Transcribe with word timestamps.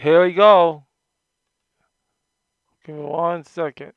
Here 0.00 0.24
we 0.24 0.32
go. 0.32 0.82
Give 2.84 2.96
me 2.96 3.02
one 3.02 3.44
second. 3.44 3.92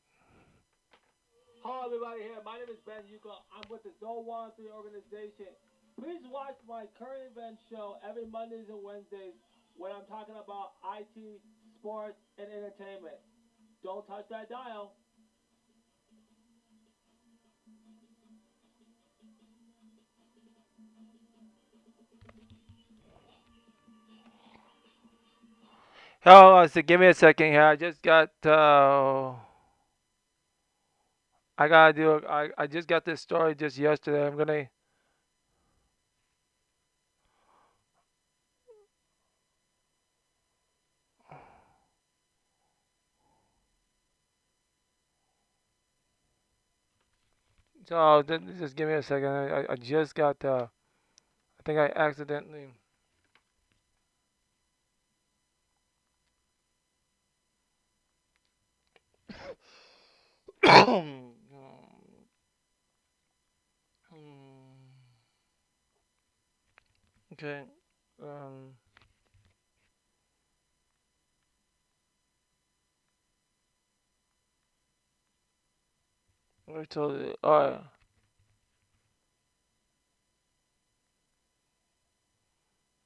Hello, 1.66 1.84
everybody 1.86 2.22
here. 2.22 2.38
My 2.46 2.62
name 2.62 2.70
is 2.70 2.78
Ben 2.86 3.02
Yuko. 3.10 3.34
I'm 3.50 3.66
with 3.68 3.82
the 3.82 3.90
Zone 4.00 4.24
103 4.30 4.70
organization. 4.70 5.52
Please 6.00 6.22
watch 6.30 6.56
my 6.70 6.86
current 7.02 7.34
event 7.34 7.58
show 7.68 7.98
every 8.08 8.30
Mondays 8.30 8.70
and 8.70 8.78
Wednesdays 8.80 9.34
when 9.76 9.92
I'm 9.92 10.06
talking 10.06 10.38
about 10.38 10.78
IT, 11.02 11.42
sports, 11.82 12.22
and 12.38 12.46
entertainment. 12.54 13.18
Don't 13.82 14.06
touch 14.06 14.30
that 14.30 14.54
dial. 14.54 14.94
Oh, 26.30 26.56
I 26.56 26.68
said, 26.68 26.86
give 26.88 27.00
me 27.00 27.08
a 27.08 27.14
second 27.14 27.54
here. 27.54 27.64
I 27.64 27.78
just 27.78 28.02
got. 28.02 28.30
Uh, 28.46 29.32
I 31.58 31.68
gotta 31.70 31.94
do. 31.94 32.22
I 32.28 32.50
I 32.58 32.68
just 32.68 32.86
got 32.88 33.06
this 33.06 33.22
story 33.22 33.56
just 33.56 33.78
yesterday. 33.78 34.28
I'm 34.28 34.38
gonna. 34.38 34.68
So 47.88 48.22
just 48.60 48.76
give 48.76 48.90
me 48.90 48.96
a 48.96 49.02
second. 49.02 49.30
I 49.30 49.66
I 49.70 49.76
just 49.78 50.14
got. 50.14 50.44
Uh, 50.44 50.68
I 51.60 51.64
think 51.64 51.80
I 51.80 51.88
accidentally. 51.96 52.74
Okay. 67.34 67.64
Um. 68.22 68.74
I 76.76 76.84
told 76.84 77.22
you. 77.22 77.34
All 77.44 77.60
right. 77.60 77.80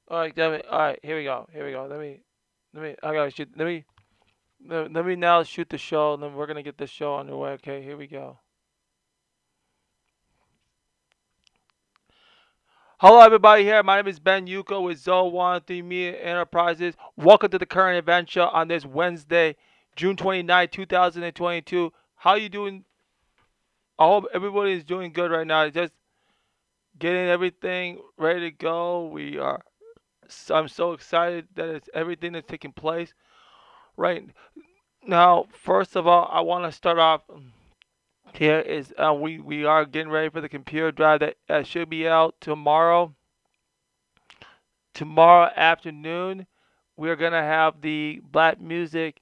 All 0.08 0.18
right. 0.18 0.34
Damn 0.34 0.54
it. 0.54 0.66
All 0.68 0.78
right. 0.80 0.98
Here 1.02 1.16
we 1.16 1.24
go. 1.24 1.46
Here 1.52 1.64
we 1.64 1.70
go. 1.72 1.86
Let 1.88 2.00
me. 2.00 2.22
Let 2.74 2.82
me. 2.82 2.96
I 3.04 3.12
gotta 3.14 3.30
shoot. 3.30 3.50
Let 3.56 3.66
me. 3.66 3.84
Let, 4.68 5.04
me 5.04 5.16
now 5.16 5.42
shoot 5.42 5.68
the 5.68 5.78
show. 5.78 6.14
And 6.14 6.22
then 6.22 6.34
we're 6.34 6.46
gonna 6.46 6.62
get 6.62 6.78
this 6.78 6.90
show 6.90 7.16
underway. 7.16 7.50
Okay. 7.52 7.82
Here 7.82 7.96
we 7.96 8.06
go. 8.06 8.38
Hello, 12.98 13.20
everybody. 13.20 13.64
Here, 13.64 13.82
my 13.82 13.96
name 13.96 14.06
is 14.06 14.20
Ben 14.20 14.46
Yuko 14.46 14.84
with 14.84 14.98
Zoe 14.98 15.28
One 15.28 15.60
Three 15.62 15.82
Media 15.82 16.16
Enterprises. 16.20 16.94
Welcome 17.16 17.50
to 17.50 17.58
the 17.58 17.66
current 17.66 17.98
adventure 17.98 18.46
on 18.46 18.68
this 18.68 18.86
Wednesday, 18.86 19.56
June 19.96 20.16
29, 20.16 20.68
2022. 20.68 21.92
How 22.14 22.34
you 22.34 22.48
doing? 22.48 22.84
I 23.98 24.04
hope 24.04 24.26
everybody 24.32 24.72
is 24.72 24.84
doing 24.84 25.12
good 25.12 25.32
right 25.32 25.46
now. 25.46 25.68
Just 25.68 25.92
getting 26.96 27.26
everything 27.26 27.98
ready 28.16 28.40
to 28.42 28.50
go. 28.52 29.06
We 29.06 29.36
are. 29.36 29.60
I'm 30.50 30.68
so 30.68 30.92
excited 30.92 31.48
that 31.56 31.68
it's 31.68 31.88
everything 31.92 32.32
that's 32.32 32.46
taking 32.46 32.72
place 32.72 33.12
right 33.96 34.24
now. 35.06 35.46
First 35.50 35.96
of 35.96 36.06
all, 36.06 36.28
I 36.30 36.40
want 36.40 36.64
to 36.64 36.72
start 36.72 36.98
off 36.98 37.22
here 38.34 38.60
is 38.60 38.94
uh, 38.98 39.12
we 39.12 39.38
we 39.38 39.64
are 39.64 39.84
getting 39.84 40.10
ready 40.10 40.30
for 40.30 40.40
the 40.40 40.48
computer 40.48 40.90
drive 40.90 41.20
that 41.20 41.36
uh, 41.48 41.62
should 41.62 41.90
be 41.90 42.08
out 42.08 42.34
tomorrow. 42.40 43.14
Tomorrow 44.94 45.50
afternoon, 45.56 46.46
we're 46.96 47.16
gonna 47.16 47.42
have 47.42 47.80
the 47.80 48.20
Black 48.30 48.60
Music 48.60 49.20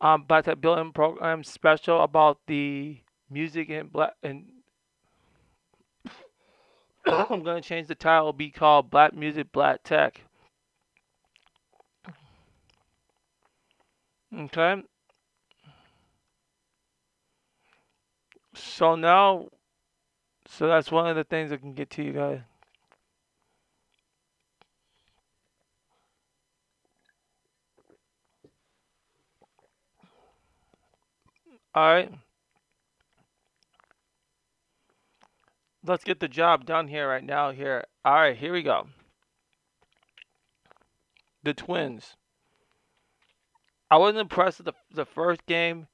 um 0.00 0.24
Black 0.24 0.44
Tech 0.44 0.60
Building 0.60 0.92
Program 0.92 1.44
special 1.44 2.02
about 2.02 2.38
the 2.46 3.00
music 3.30 3.68
in 3.68 3.88
black 3.88 4.14
and 4.22 4.46
I'm 7.06 7.42
gonna 7.42 7.60
change 7.60 7.88
the 7.88 7.94
title. 7.94 8.32
Be 8.32 8.50
called 8.50 8.90
Black 8.90 9.14
Music 9.14 9.52
Black 9.52 9.82
Tech. 9.82 10.22
Okay. 14.34 14.82
So 18.54 18.94
now, 18.94 19.48
so 20.46 20.66
that's 20.66 20.90
one 20.90 21.06
of 21.06 21.16
the 21.16 21.24
things 21.24 21.50
I 21.52 21.56
can 21.56 21.72
get 21.72 21.90
to 21.90 22.02
you 22.02 22.12
guys. 22.12 22.40
All 31.74 31.94
right. 31.94 32.12
Let's 35.84 36.04
get 36.04 36.20
the 36.20 36.28
job 36.28 36.66
done 36.66 36.88
here 36.88 37.08
right 37.08 37.24
now. 37.24 37.52
Here. 37.52 37.84
All 38.04 38.14
right. 38.14 38.36
Here 38.36 38.52
we 38.52 38.62
go. 38.62 38.88
The 41.44 41.54
Twins. 41.54 42.17
I 43.90 43.96
wasn't 43.96 44.20
impressed 44.20 44.58
with 44.58 44.66
the 44.66 44.74
the 44.94 45.06
first 45.06 45.44
game. 45.46 45.86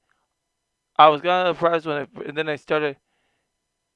I 0.97 1.09
was 1.09 1.21
kind 1.21 1.47
of 1.47 1.55
impressed 1.55 1.85
when 1.85 2.03
it, 2.03 2.09
and 2.27 2.37
then 2.37 2.49
I 2.49 2.55
started. 2.55 2.97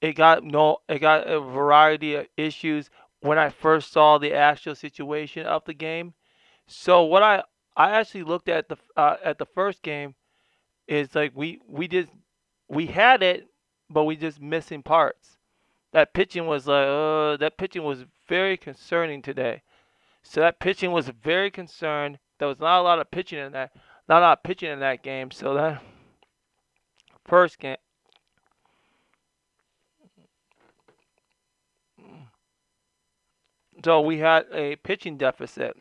It 0.02 0.14
got 0.14 0.44
no. 0.44 0.78
It 0.88 1.00
got 1.00 1.28
a 1.28 1.40
variety 1.40 2.16
of 2.16 2.28
issues 2.38 2.90
when 3.22 3.38
I 3.38 3.50
first 3.50 3.92
saw 3.92 4.18
the 4.18 4.34
actual 4.34 4.76
situation 4.76 5.46
of 5.46 5.66
the 5.66 5.74
game. 5.74 6.14
So 6.68 7.04
what 7.04 7.24
I 7.24 7.44
I 7.76 7.92
actually 7.92 8.24
looked 8.24 8.50
at 8.50 8.70
the 8.70 8.78
uh, 8.96 9.18
at 9.24 9.38
the 9.38 9.46
first 9.46 9.82
game 9.82 10.16
is 10.88 11.16
like 11.16 11.32
we 11.36 11.60
we 11.68 11.88
just 11.88 12.10
we 12.68 12.88
had 12.88 13.24
it, 13.24 13.48
but 13.90 14.06
we 14.06 14.16
just 14.16 14.42
missing 14.42 14.84
parts. 14.84 15.38
That 15.92 16.14
pitching 16.14 16.46
was 16.46 16.68
like 16.68 16.88
uh, 16.88 17.38
that 17.38 17.58
pitching 17.58 17.84
was 17.84 18.06
very 18.28 18.58
concerning 18.58 19.22
today. 19.22 19.64
So 20.22 20.42
that 20.42 20.60
pitching 20.60 20.92
was 20.92 21.10
very 21.10 21.50
concerned. 21.50 22.20
There 22.38 22.48
was 22.48 22.60
not 22.60 22.80
a 22.80 22.84
lot 22.84 23.00
of 23.00 23.12
pitching 23.12 23.40
in 23.40 23.52
that, 23.54 23.72
not 24.10 24.24
of 24.24 24.44
pitching 24.44 24.72
in 24.72 24.80
that 24.80 25.04
game. 25.04 25.32
So 25.32 25.54
that 25.54 25.82
first 27.26 27.60
game, 27.60 27.78
so 33.86 34.02
we 34.02 34.18
had 34.18 34.46
a 34.52 34.76
pitching 34.78 35.18
deficit. 35.18 35.78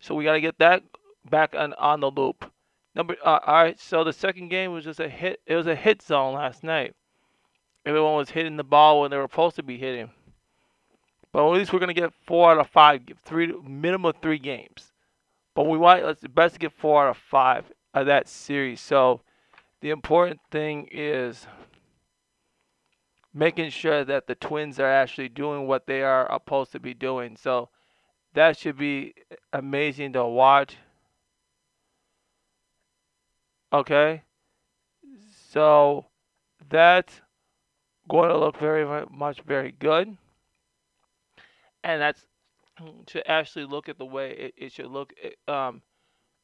So 0.00 0.14
we 0.14 0.24
got 0.24 0.32
to 0.32 0.40
get 0.40 0.58
that 0.58 0.82
back 1.30 1.54
on 1.56 1.72
on 1.74 2.00
the 2.00 2.10
loop. 2.10 2.50
Number 2.94 3.16
uh, 3.24 3.38
all 3.46 3.54
right. 3.62 3.80
So 3.80 4.04
the 4.04 4.12
second 4.12 4.48
game 4.48 4.72
was 4.72 4.84
just 4.84 5.00
a 5.00 5.08
hit. 5.08 5.40
It 5.46 5.54
was 5.54 5.66
a 5.66 5.76
hit 5.76 6.02
zone 6.02 6.34
last 6.34 6.64
night. 6.64 6.94
Everyone 7.86 8.16
was 8.16 8.30
hitting 8.30 8.56
the 8.56 8.64
ball 8.64 9.00
when 9.00 9.12
they 9.12 9.16
were 9.16 9.24
supposed 9.30 9.56
to 9.56 9.62
be 9.62 9.78
hitting. 9.78 10.10
But 11.32 11.46
at 11.46 11.52
least 11.52 11.72
we're 11.72 11.78
gonna 11.78 11.94
get 11.94 12.12
four 12.26 12.50
out 12.50 12.58
of 12.58 12.68
five, 12.68 13.02
three 13.24 13.52
minimum 13.62 14.06
of 14.06 14.16
three 14.20 14.38
games. 14.38 14.92
But 15.56 15.68
we 15.68 15.78
want 15.78 16.04
let's 16.04 16.20
best 16.28 16.54
to 16.54 16.60
get 16.60 16.72
four 16.72 17.06
out 17.06 17.10
of 17.10 17.16
five 17.16 17.64
of 17.94 18.04
that 18.06 18.28
series. 18.28 18.78
So 18.78 19.22
the 19.80 19.88
important 19.88 20.38
thing 20.50 20.86
is 20.92 21.46
making 23.32 23.70
sure 23.70 24.04
that 24.04 24.26
the 24.26 24.34
Twins 24.34 24.78
are 24.78 24.92
actually 24.92 25.30
doing 25.30 25.66
what 25.66 25.86
they 25.86 26.02
are 26.02 26.28
supposed 26.30 26.72
to 26.72 26.78
be 26.78 26.92
doing. 26.92 27.38
So 27.38 27.70
that 28.34 28.58
should 28.58 28.76
be 28.76 29.14
amazing 29.50 30.12
to 30.12 30.26
watch. 30.26 30.76
Okay, 33.72 34.22
so 35.50 36.04
that's 36.68 37.22
going 38.08 38.28
to 38.28 38.36
look 38.38 38.58
very 38.58 39.06
much 39.10 39.40
very 39.40 39.72
good, 39.72 40.16
and 41.82 42.00
that's 42.00 42.26
to 43.06 43.30
actually 43.30 43.64
look 43.66 43.88
at 43.88 43.98
the 43.98 44.06
way 44.06 44.32
it, 44.32 44.54
it 44.56 44.72
should 44.72 44.86
look 44.90 45.12
eh, 45.22 45.52
um, 45.52 45.82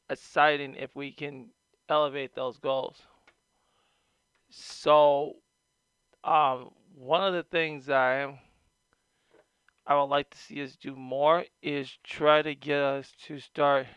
exciting 0.09 0.75
if 0.75 0.95
we 0.95 1.11
can 1.11 1.49
elevate 1.89 2.35
those 2.35 2.57
goals. 2.57 3.01
So 4.49 5.37
um, 6.23 6.71
one 6.95 7.23
of 7.23 7.33
the 7.33 7.43
things 7.43 7.89
I 7.89 8.39
I 9.85 9.95
would 9.95 10.05
like 10.05 10.29
to 10.29 10.37
see 10.37 10.63
us 10.63 10.75
do 10.77 10.95
more 10.95 11.45
is 11.61 11.97
try 12.03 12.41
to 12.41 12.55
get 12.55 12.79
us 12.79 13.11
to 13.27 13.39
start 13.39 13.87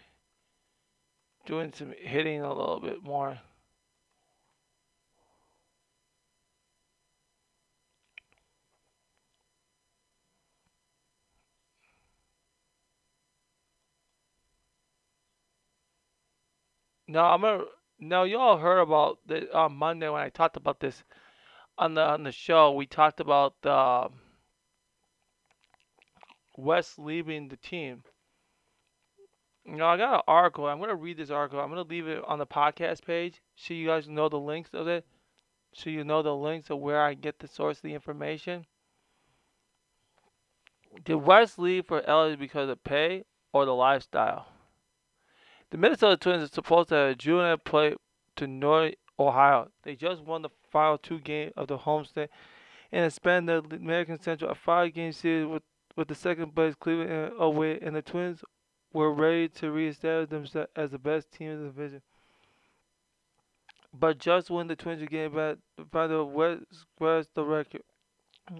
doing 1.47 1.73
some 1.73 1.93
hitting 1.97 2.43
a 2.43 2.53
little 2.53 2.81
bit 2.81 3.03
more. 3.03 3.39
No, 17.17 17.25
I'm 17.25 17.41
gonna. 17.41 17.65
No, 17.99 18.25
you 18.25 18.37
all 18.39 18.59
heard 18.59 18.79
about 18.79 19.21
the 19.27 19.51
on 19.57 19.75
Monday 19.75 20.07
when 20.07 20.21
I 20.21 20.29
talked 20.29 20.59
about 20.59 20.81
this 20.81 21.03
on 21.79 21.95
the 21.95 22.03
on 22.03 22.25
the 22.25 22.31
show. 22.31 22.73
We 22.73 22.85
talked 22.85 23.21
about 23.21 23.55
uh, 23.65 24.11
Wes 26.59 26.99
leaving 26.99 27.49
the 27.49 27.57
team. 27.57 28.05
Know, 29.65 29.87
I 29.87 29.97
got 29.97 30.17
an 30.17 30.21
article. 30.29 30.67
I'm 30.67 30.79
gonna 30.79 30.95
read 30.95 31.17
this 31.17 31.31
article. 31.31 31.59
I'm 31.59 31.71
gonna 31.71 31.85
leave 31.85 32.07
it 32.07 32.23
on 32.23 32.39
the 32.39 32.47
podcast 32.47 33.07
page 33.07 33.41
so 33.55 33.73
you 33.73 33.87
guys 33.87 34.11
know 34.11 34.29
the 34.29 34.39
links 34.39 34.75
of 34.75 34.87
it. 34.87 35.07
So 35.73 35.89
you 35.89 36.05
know 36.05 36.23
the 36.23 36.37
links 36.37 36.69
of 36.69 36.81
where 36.81 37.01
I 37.01 37.15
get 37.15 37.39
the 37.39 37.49
source 37.49 37.79
of 37.79 37.83
the 37.85 37.95
information. 37.95 38.67
Did 41.03 41.15
Wes 41.15 41.57
leave 41.57 41.87
for 41.87 42.03
LA 42.07 42.37
because 42.37 42.69
of 42.69 42.85
pay 42.85 43.25
or 43.55 43.65
the 43.65 43.75
lifestyle? 43.75 44.49
The 45.71 45.79
Minnesota 45.79 46.17
Twins 46.17 46.45
are 46.45 46.55
supposed 46.55 46.91
to 46.91 46.95
have 46.95 47.11
a 47.11 47.15
junior 47.17 47.57
play 47.57 47.97
to 48.37 48.47
North 48.47 48.95
Ohio. 49.19 49.69
They 49.83 49.97
just 49.97 50.23
won 50.23 50.43
the 50.43 50.51
final 50.71 50.97
two 50.97 51.19
games 51.19 51.53
of 51.57 51.67
the 51.67 51.79
homestand 51.79 52.29
and 52.93 53.05
expanded 53.05 53.71
the 53.71 53.77
American 53.77 54.21
Central 54.21 54.51
a 54.51 54.55
five-game 54.55 55.13
series 55.13 55.47
with, 55.47 55.63
with 55.97 56.07
the 56.09 56.15
second 56.15 56.55
place 56.55 56.77
Cleveland 56.77 57.33
away, 57.39 57.81
and 57.81 57.97
the 57.97 58.03
Twins 58.03 58.45
were 58.93 59.13
ready 59.13 59.49
to 59.49 59.73
reestablish 59.73 60.29
themselves 60.31 60.71
as 60.77 60.93
the 60.93 60.99
best 60.99 61.33
team 61.33 61.51
in 61.51 61.63
the 61.63 61.67
division. 61.67 62.03
But 63.93 64.19
just 64.19 64.51
when 64.51 64.69
the 64.69 64.77
Twins 64.77 65.01
were 65.01 65.09
getting 65.09 65.35
back 65.35 65.57
by 65.91 66.07
the 66.07 66.25
West, 66.25 66.63
West 67.01 67.31
the 67.35 67.45
record, 67.45 67.83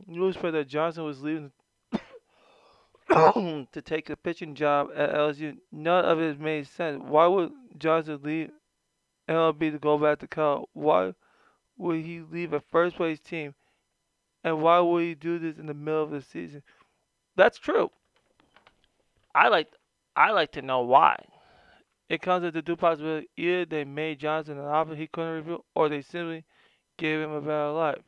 news 0.07 0.35
spread 0.35 0.55
that 0.55 0.67
Johnson 0.67 1.05
was 1.05 1.23
leaving 1.23 1.53
Oh. 3.11 3.67
to 3.73 3.83
take 3.83 4.11
a 4.11 4.17
pitching 4.17 4.55
job 4.55 4.89
at 4.95 5.13
LSU. 5.13 5.57
None 5.73 6.05
of 6.05 6.21
it 6.21 6.41
made 6.41 6.67
sense. 6.67 7.03
Why 7.05 7.27
would 7.27 7.53
Johnson 7.79 8.21
leave 8.23 8.51
MLB 9.29 9.73
to 9.73 9.79
go 9.79 9.99
back 9.99 10.21
to 10.21 10.27
Cal? 10.27 10.69
Why 10.73 11.13
would 11.79 12.05
he 12.05 12.21
leave 12.21 12.53
a 12.53 12.61
first 12.61 12.97
place 12.97 13.21
team? 13.21 13.55
And 14.45 14.63
why 14.63 14.79
would 14.81 15.03
he 15.03 15.15
do 15.15 15.39
this 15.39 15.59
in 15.59 15.67
the 15.67 15.75
middle 15.75 16.03
of 16.03 16.11
the 16.11 16.23
season? 16.23 16.63
That's 17.37 17.59
true. 17.59 17.91
I 19.35 19.49
like 19.49 19.69
I 20.15 20.31
like 20.31 20.53
to 20.53 20.63
know 20.63 20.81
why. 20.81 21.17
It 22.09 22.23
comes 22.23 22.51
the 22.51 22.63
two 22.63 22.77
possibilities. 22.77 23.29
Either 23.37 23.65
they 23.65 23.85
made 23.85 24.21
Johnson 24.21 24.59
an 24.59 24.65
offer 24.65 24.95
he 24.95 25.09
couldn't 25.09 25.35
refuse, 25.35 25.61
or 25.75 25.89
they 25.89 26.03
simply 26.03 26.45
gave 26.97 27.21
him 27.21 27.33
a 27.33 27.41
better 27.41 27.71
life. 27.73 28.03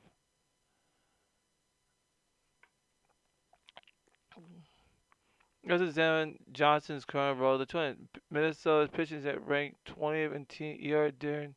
Let's 5.69 5.83
examine 5.83 6.39
Johnson's 6.51 7.05
current 7.05 7.39
role. 7.39 7.59
The 7.59 7.67
Twins, 7.67 7.99
Minnesota's 8.31 8.89
pitchers 8.91 9.25
that 9.25 9.47
ranked 9.47 9.93
20th 10.01 10.35
in 10.35 10.47
team 10.47 10.79
ERA 10.81 11.13
during 11.13 11.55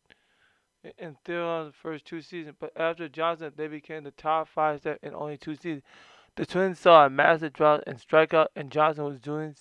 and 0.98 1.16
still 1.24 1.46
on 1.46 1.68
the 1.68 1.72
first 1.72 2.06
two 2.06 2.22
seasons, 2.22 2.56
but 2.60 2.72
after 2.75 3.08
Johnson, 3.08 3.54
they 3.56 3.68
became 3.68 4.04
the 4.04 4.12
top 4.12 4.48
five 4.48 4.80
step 4.80 5.00
in 5.04 5.13
only 5.13 5.38
two 5.38 5.56
seasons. 5.56 5.84
The 6.36 6.46
Twins 6.46 6.80
saw 6.80 7.06
a 7.06 7.10
massive 7.10 7.54
drop 7.54 7.84
in 7.86 7.96
strikeout, 7.96 8.48
and 8.56 8.72
Johnson 8.72 9.06
was 9.06 9.19
doing 9.19 9.56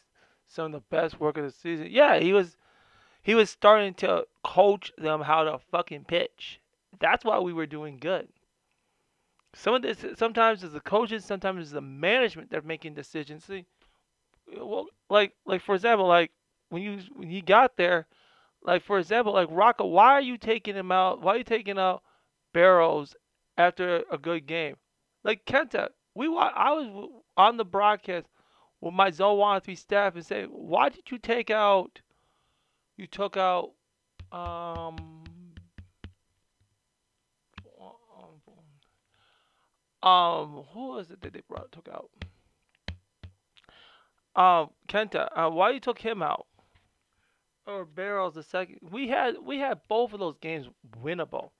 some 0.47 0.67
of 0.67 0.73
the 0.73 0.81
best 0.81 1.21
work 1.21 1.37
of 1.37 1.45
the 1.45 1.51
season. 1.51 1.89
Yeah, 1.91 2.19
he 2.19 2.33
was 2.33 2.57
he 3.23 3.35
was 3.35 3.51
starting 3.51 3.95
to 3.95 4.27
coach 4.43 4.91
them 4.97 5.21
how 5.21 5.45
to 5.45 5.59
fucking 5.71 6.05
pitch. 6.05 6.61
That's 6.99 7.25
why 7.25 7.39
we 7.39 7.53
were 7.53 7.67
doing 7.67 7.99
good. 7.99 8.29
Some 9.53 9.75
of 9.75 9.83
this 9.83 10.05
sometimes 10.17 10.65
it's 10.65 10.73
the 10.73 10.81
coaches, 10.81 11.25
sometimes 11.25 11.61
it's 11.61 11.73
the 11.73 11.81
management 11.81 12.51
that 12.51 12.65
are 12.65 12.67
making 12.67 12.95
decisions. 12.95 13.45
See, 13.45 13.67
well, 14.57 14.87
like 15.09 15.33
like 15.47 15.63
for 15.63 15.75
example, 15.75 16.07
like 16.07 16.31
when 16.71 16.83
you 16.83 16.99
when 17.15 17.29
he 17.29 17.41
got 17.41 17.77
there, 17.77 18.07
like 18.63 18.83
for 18.83 18.99
example, 18.99 19.33
like 19.33 19.49
Rocco, 19.51 19.87
why 19.87 20.13
are 20.13 20.21
you 20.21 20.37
taking 20.39 20.75
him 20.75 20.93
out? 20.93 21.23
Why 21.23 21.35
are 21.35 21.39
you 21.39 21.45
taking 21.45 21.79
out 21.79 22.03
Barrows 22.53 23.15
after 23.59 24.05
a 24.11 24.19
good 24.19 24.47
game? 24.47 24.77
Like 25.25 25.45
Kenta, 25.45 25.89
we 26.15 26.27
I 26.27 26.73
was 26.73 27.11
on 27.37 27.57
the 27.57 27.65
broadcast 27.65 28.27
with 28.81 28.95
my 28.95 29.11
Zone 29.11 29.39
103 29.39 29.75
staff 29.75 30.15
and 30.15 30.25
say, 30.25 30.45
why 30.45 30.89
did 30.89 31.11
you 31.11 31.19
take 31.19 31.51
out? 31.51 32.01
You 32.97 33.07
took 33.07 33.37
out 33.37 33.73
um 34.33 34.97
um 40.03 40.65
who 40.73 40.89
was 40.89 41.11
it 41.11 41.21
that 41.21 41.33
they 41.33 41.43
brought 41.49 41.73
took 41.73 41.89
out? 41.89 42.11
Um 44.37 44.71
Kenta, 44.89 45.29
uh, 45.35 45.51
why 45.51 45.71
you 45.71 45.81
took 45.81 45.99
him 45.99 46.23
out? 46.23 46.47
Or 47.67 47.85
Barrels 47.85 48.35
the 48.35 48.43
second? 48.43 48.79
We 48.83 49.09
had 49.09 49.35
we 49.45 49.59
had 49.59 49.81
both 49.89 50.13
of 50.13 50.21
those 50.21 50.37
games 50.41 50.69
winnable. 51.03 51.51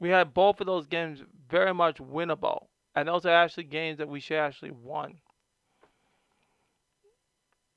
We 0.00 0.10
had 0.10 0.34
both 0.34 0.60
of 0.60 0.66
those 0.66 0.86
games 0.86 1.22
very 1.48 1.72
much 1.72 1.96
winnable. 1.96 2.66
And 2.94 3.08
those 3.08 3.24
are 3.26 3.34
actually 3.34 3.64
games 3.64 3.98
that 3.98 4.08
we 4.08 4.20
should 4.20 4.36
actually 4.36 4.70
won. 4.70 5.14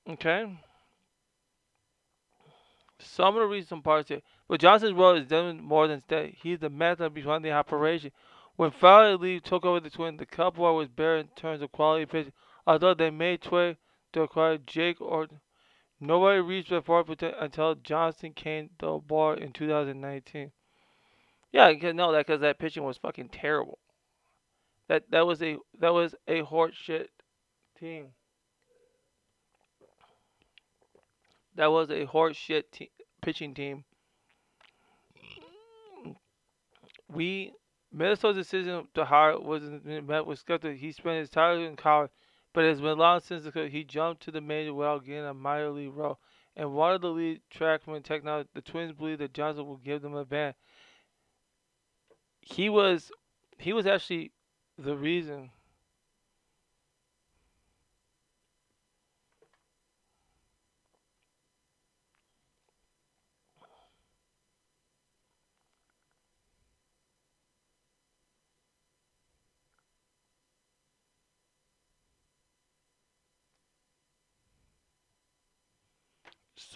Okay? 0.09 0.45
So 2.99 3.23
I'm 3.23 3.33
going 3.33 3.43
to 3.43 3.47
read 3.47 3.67
some 3.67 3.81
parts 3.81 4.09
here. 4.09 4.21
But 4.47 4.59
Johnson's 4.59 4.93
role 4.93 5.15
is 5.15 5.27
done 5.27 5.61
more 5.61 5.87
than 5.87 6.01
steady. 6.01 6.37
He's 6.41 6.59
the 6.59 6.69
method 6.69 7.13
behind 7.13 7.43
the 7.45 7.51
operation. 7.51 8.11
When 8.57 8.71
Falvey 8.71 9.39
took 9.39 9.65
over 9.65 9.79
the 9.79 9.91
twin, 9.91 10.17
the 10.17 10.51
war 10.57 10.73
was 10.73 10.87
bare 10.89 11.17
in 11.17 11.27
terms 11.29 11.61
of 11.61 11.71
quality 11.71 12.07
pitching. 12.07 12.33
Although 12.65 12.95
they 12.95 13.11
made 13.11 13.43
trade 13.43 13.77
to 14.13 14.23
acquire 14.23 14.57
Jake 14.57 14.99
Orton. 14.99 15.41
nobody 15.99 16.39
reached 16.39 16.71
their 16.71 16.81
full 16.81 17.05
until 17.39 17.75
Johnson 17.75 18.33
came 18.33 18.71
to 18.79 18.97
board 18.97 19.39
in 19.39 19.53
2019. 19.53 20.51
Yeah, 21.51 21.65
I 21.65 21.75
know 21.95 22.11
that 22.11 22.25
because 22.25 22.41
that 22.41 22.57
pitching 22.57 22.83
was 22.83 22.97
fucking 22.97 23.29
terrible. 23.29 23.77
That 24.87 25.03
that 25.11 25.27
was 25.27 25.41
a 25.43 25.57
that 25.79 25.93
was 25.93 26.15
a 26.27 26.41
horse 26.41 26.75
shit 26.75 27.11
team. 27.79 28.07
That 31.55 31.71
was 31.71 31.91
a 31.91 32.05
horse 32.05 32.37
shit 32.37 32.71
te- 32.71 32.91
pitching 33.21 33.53
team. 33.53 33.85
We 37.07 37.53
Minnesota's 37.91 38.45
decision 38.45 38.87
to 38.93 39.05
hire 39.05 39.39
was 39.39 39.63
met 39.83 40.25
with 40.25 40.39
skepticism. 40.39 40.77
He 40.77 40.91
spent 40.91 41.19
his 41.19 41.29
time 41.29 41.59
in 41.59 41.75
college, 41.75 42.11
but 42.53 42.65
it 42.65 42.69
has 42.69 42.81
been 42.81 42.97
long 42.97 43.19
since 43.21 43.47
he 43.53 43.83
jumped 43.83 44.23
to 44.23 44.31
the 44.31 44.41
major 44.41 44.73
without 44.73 45.05
getting 45.05 45.25
a 45.25 45.33
minor 45.33 45.69
league 45.69 45.93
role. 45.93 46.19
And 46.55 46.73
one 46.73 46.93
of 46.93 47.01
the 47.01 47.09
lead 47.09 47.41
trackman 47.53 48.03
technology, 48.03 48.49
the 48.53 48.61
Twins 48.61 48.91
believe 48.91 49.19
that 49.19 49.33
Johnson 49.33 49.67
will 49.67 49.77
give 49.77 50.01
them 50.01 50.15
a 50.15 50.25
ban. 50.25 50.53
He 52.41 52.69
was, 52.69 53.11
he 53.57 53.73
was 53.73 53.85
actually 53.85 54.31
the 54.77 54.95
reason 54.95 55.51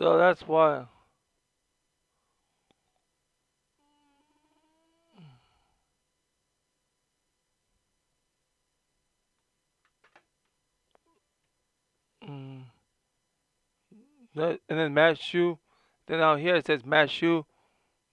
So 0.02 0.18
that's 0.18 0.42
why. 0.48 0.86
Mm. 12.28 12.64
And 14.36 14.60
then 14.68 14.96
Matt 14.96 15.20
Shue. 15.20 15.60
Then 16.08 16.20
out 16.20 16.40
here 16.40 16.56
it 16.56 16.66
says 16.66 16.84
Matt 16.84 17.12
Shue 17.12 17.46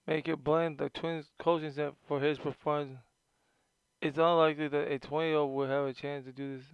make 0.06 0.28
it 0.28 0.44
blend 0.44 0.76
the 0.76 0.90
Twins 0.90 1.30
coaching 1.38 1.72
staff 1.72 1.94
for 2.06 2.20
his 2.20 2.36
performance. 2.36 2.98
It's 4.02 4.18
unlikely 4.18 4.68
that 4.68 4.92
a 4.92 4.98
20 4.98 5.26
year 5.26 5.38
old 5.38 5.56
will 5.56 5.68
have 5.68 5.86
a 5.86 5.94
chance 5.94 6.26
to 6.26 6.32
do 6.32 6.58
this. 6.58 6.66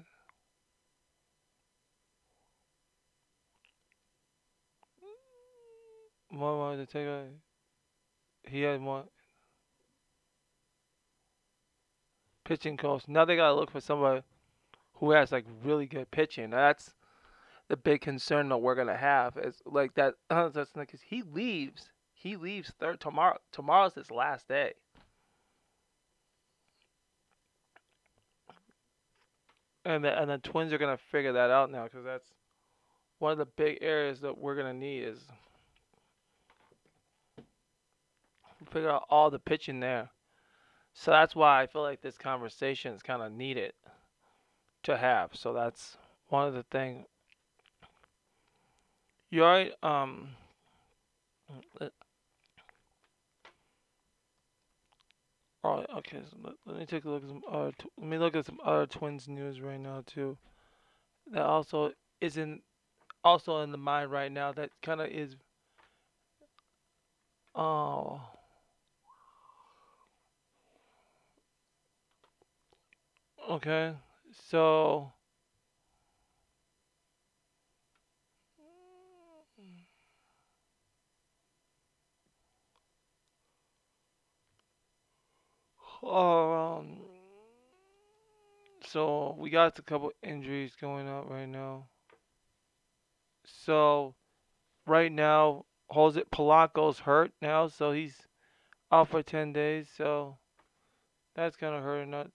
More 6.35 6.59
wanted 6.59 6.89
to 6.89 6.93
take 6.93 7.07
a. 7.07 7.27
He 8.51 8.63
had 8.63 8.81
more 8.81 9.05
pitching 12.45 12.77
coach. 12.77 13.05
Now 13.07 13.25
they 13.25 13.37
gotta 13.37 13.55
look 13.55 13.71
for 13.71 13.81
somebody 13.81 14.23
who 14.95 15.13
has 15.13 15.31
like 15.31 15.47
really 15.63 15.87
good 15.87 16.11
pitching. 16.11 16.51
That's 16.51 16.93
the 17.69 17.77
big 17.77 18.01
concern 18.01 18.49
that 18.49 18.59
we're 18.59 18.75
gonna 18.75 18.97
have 18.97 19.39
is 19.39 19.63
like 19.65 19.95
that. 19.95 20.15
That's 20.29 20.73
because 20.73 21.03
he 21.03 21.23
leaves. 21.23 21.91
He 22.13 22.37
leaves 22.37 22.73
third 22.81 23.01
tomorrow. 23.01 23.39
Tomorrow's 23.53 23.95
his 23.95 24.11
last 24.11 24.49
day. 24.49 24.73
And 29.85 30.03
the, 30.03 30.19
and 30.19 30.31
the 30.31 30.39
Twins 30.39 30.73
are 30.73 30.79
gonna 30.79 30.99
figure 30.99 31.35
that 31.35 31.51
out 31.51 31.71
now 31.71 31.85
because 31.85 32.05
that's 32.05 32.33
one 33.19 33.33
of 33.33 33.39
the 33.39 33.45
big 33.45 33.79
areas 33.83 34.21
that 34.23 34.39
we're 34.39 34.57
gonna 34.57 34.73
need 34.73 35.05
is 35.05 35.21
figure 38.75 38.91
out 38.91 39.07
all 39.09 39.31
the 39.31 39.39
pitching 39.39 39.81
there. 39.81 40.11
So 40.93 41.13
that's 41.13 41.35
why 41.35 41.63
I 41.63 41.67
feel 41.67 41.83
like 41.83 42.03
this 42.03 42.19
conversation 42.19 42.93
is 42.93 43.03
kind 43.03 43.23
of 43.23 43.33
needed 43.33 43.73
to 44.83 44.97
have. 44.97 45.31
So 45.35 45.53
that's 45.53 45.97
one 46.29 46.49
of 46.49 46.55
the 46.55 46.65
things. 46.65 47.07
You're. 49.31 49.67
Um. 49.83 50.29
let- 51.81 51.93
All 55.63 55.79
right. 55.79 55.87
Okay. 55.99 56.19
So 56.31 56.37
let, 56.43 56.55
let 56.67 56.77
me 56.79 56.87
take 56.87 57.05
a 57.05 57.11
look 57.11 57.23
at 57.23 57.29
some 57.29 57.43
other. 57.51 57.73
Tw- 57.73 57.99
let 57.99 58.07
me 58.09 58.19
look 58.19 58.37
at 58.37 58.47
some 58.47 58.61
other 58.65 58.87
Twins 58.87 59.29
news 59.29 59.61
right 59.61 59.81
now 59.81 60.03
too. 60.07 60.37
That 61.33 61.43
also 61.43 61.93
is 62.21 62.37
in 62.37 62.61
also 63.25 63.61
in 63.63 63.73
the 63.73 63.79
mind 63.79 64.11
right 64.11 64.31
now. 64.31 64.53
That 64.53 64.71
kind 64.83 65.01
of 65.01 65.09
is. 65.09 65.37
Oh. 67.55 68.21
Okay. 73.51 73.93
So. 74.49 75.13
Um. 86.03 86.99
So 88.87 89.35
we 89.39 89.51
got 89.51 89.79
a 89.79 89.83
couple 89.83 90.13
injuries 90.23 90.75
going 90.81 91.09
on 91.09 91.27
right 91.29 91.49
now. 91.49 91.87
So 93.45 94.15
right 94.87 95.11
now, 95.11 95.65
holds 95.89 96.17
it 96.17 96.31
Polanco's 96.31 97.01
hurt 97.01 97.33
now, 97.43 97.69
so 97.69 97.93
he's 97.93 98.27
out 98.93 99.09
for 99.09 99.23
ten 99.23 99.53
days. 99.53 99.89
So 99.97 100.39
that's 101.35 101.57
gonna 101.57 101.81
hurt. 101.81 102.07
Not 102.09 102.31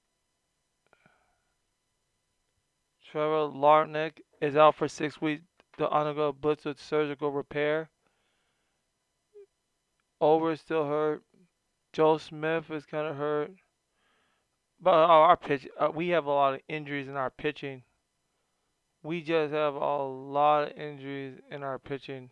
Trevor 3.12 3.52
Larnach 3.52 4.20
is 4.42 4.56
out 4.56 4.76
for 4.76 4.88
six 4.88 5.20
weeks 5.20 5.42
to 5.78 5.90
undergo 5.90 6.36
with 6.42 6.80
surgical 6.80 7.32
repair. 7.32 7.90
Ober 10.22 10.52
is 10.52 10.62
still 10.62 10.86
hurt. 10.86 11.24
Joe 11.92 12.18
Smith 12.18 12.70
is 12.70 12.86
kind 12.86 13.08
of 13.08 13.16
hurt. 13.16 13.52
But 14.82 14.94
our 14.94 15.36
pitch, 15.36 15.68
uh, 15.80 15.90
we 15.94 16.10
have 16.10 16.26
a 16.26 16.32
lot 16.32 16.54
of 16.54 16.62
injuries 16.70 17.08
in 17.08 17.16
our 17.16 17.30
pitching. 17.30 17.84
We 19.02 19.22
just 19.22 19.54
have 19.54 19.76
a 19.76 20.04
lot 20.04 20.72
of 20.72 20.78
injuries 20.78 21.40
in 21.50 21.64
our 21.64 21.80
pitching. 21.80 22.30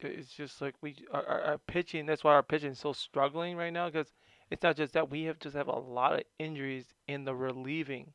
It's 0.00 0.32
just 0.32 0.60
like 0.60 0.74
we 0.80 0.96
our, 1.12 1.26
our 1.26 1.58
pitching. 1.58 2.06
That's 2.06 2.22
why 2.22 2.34
our 2.34 2.42
pitching 2.42 2.70
is 2.70 2.78
so 2.78 2.92
struggling 2.92 3.56
right 3.56 3.72
now. 3.72 3.86
Because 3.86 4.12
it's 4.50 4.62
not 4.62 4.76
just 4.76 4.92
that 4.94 5.10
we 5.10 5.24
have 5.24 5.38
just 5.38 5.56
have 5.56 5.68
a 5.68 5.78
lot 5.78 6.14
of 6.14 6.22
injuries 6.38 6.86
in 7.06 7.24
the 7.24 7.34
relieving. 7.34 8.12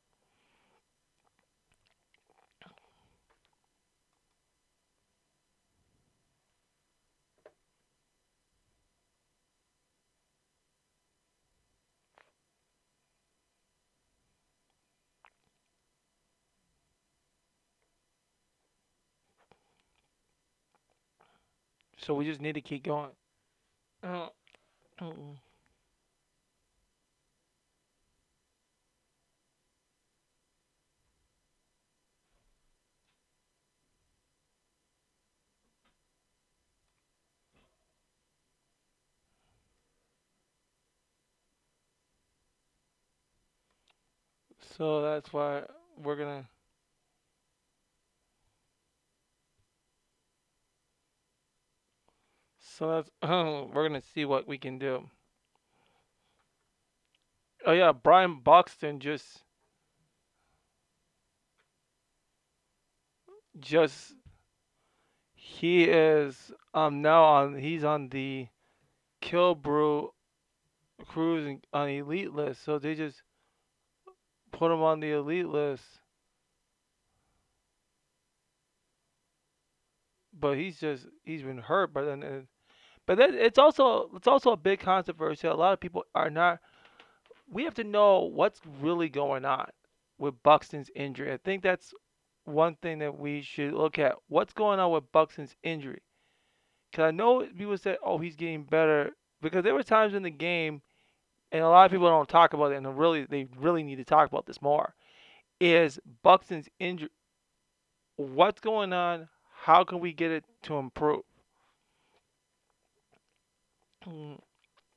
So 21.97 22.13
we 22.13 22.25
just 22.25 22.41
need 22.41 22.53
to 22.53 22.61
keep 22.61 22.83
going. 22.83 23.11
Uh, 24.03 24.29
so 44.77 45.01
that's 45.01 45.31
why 45.31 45.63
we're 46.01 46.15
gonna. 46.15 46.47
So 52.59 52.89
that's 52.89 53.11
we're 53.21 53.87
gonna 53.87 54.01
see 54.01 54.25
what 54.25 54.47
we 54.47 54.57
can 54.57 54.79
do. 54.79 55.09
Oh 57.65 57.71
yeah, 57.71 57.91
Byron 57.91 58.39
Buxton 58.43 58.99
just 58.99 59.43
just 63.59 64.13
he 65.35 65.83
is 65.83 66.51
um 66.73 67.01
now 67.01 67.23
on 67.23 67.57
he's 67.57 67.83
on 67.83 68.09
the 68.09 68.47
Kill 69.21 69.55
Brew 69.55 70.11
cruising 71.07 71.61
on 71.73 71.89
elite 71.89 72.33
list. 72.33 72.63
So 72.63 72.79
they 72.79 72.95
just 72.95 73.21
put 74.53 74.71
him 74.71 74.81
on 74.81 75.01
the 75.01 75.11
elite 75.11 75.49
list. 75.49 75.83
But 80.31 80.57
he's 80.57 80.79
just 80.79 81.07
he's 81.25 81.41
been 81.41 81.57
hurt. 81.57 81.93
But 81.93 82.05
then 82.05 82.47
but 83.05 83.17
then 83.17 83.33
it's 83.33 83.59
also 83.59 84.09
it's 84.15 84.27
also 84.27 84.51
a 84.51 84.57
big 84.57 84.79
controversy. 84.79 85.47
A 85.47 85.53
lot 85.53 85.73
of 85.73 85.79
people 85.79 86.05
are 86.15 86.29
not. 86.29 86.59
We 87.49 87.65
have 87.65 87.75
to 87.75 87.83
know 87.83 88.19
what's 88.21 88.61
really 88.79 89.09
going 89.09 89.43
on 89.45 89.69
with 90.17 90.41
Buxton's 90.43 90.89
injury. 90.95 91.33
I 91.33 91.37
think 91.37 91.61
that's 91.61 91.93
one 92.45 92.75
thing 92.81 92.99
that 92.99 93.17
we 93.17 93.41
should 93.41 93.73
look 93.73 93.99
at. 93.99 94.15
What's 94.27 94.53
going 94.53 94.79
on 94.79 94.91
with 94.91 95.11
Buxton's 95.11 95.55
injury? 95.63 96.01
Because 96.91 97.05
I 97.05 97.11
know 97.11 97.45
people 97.57 97.77
say, 97.77 97.97
"Oh, 98.03 98.17
he's 98.19 98.35
getting 98.35 98.63
better," 98.63 99.11
because 99.41 99.63
there 99.63 99.73
were 99.73 99.83
times 99.83 100.13
in 100.13 100.23
the 100.23 100.31
game, 100.31 100.81
and 101.53 101.63
a 101.63 101.69
lot 101.69 101.85
of 101.85 101.91
people 101.91 102.07
don't 102.07 102.27
talk 102.27 102.53
about 102.53 102.71
it, 102.71 102.75
and 102.75 102.97
really 102.97 103.25
they 103.25 103.47
really 103.57 103.83
need 103.83 103.97
to 103.97 104.03
talk 104.03 104.29
about 104.29 104.45
this 104.45 104.61
more. 104.61 104.95
Is 105.61 105.99
Buxton's 106.23 106.67
injury? 106.79 107.09
What's 108.17 108.59
going 108.59 108.91
on? 108.91 109.29
How 109.61 109.83
can 109.83 109.99
we 109.99 110.11
get 110.11 110.31
it 110.31 110.43
to 110.63 110.75
improve? 110.75 111.21
Mm, 114.05 114.39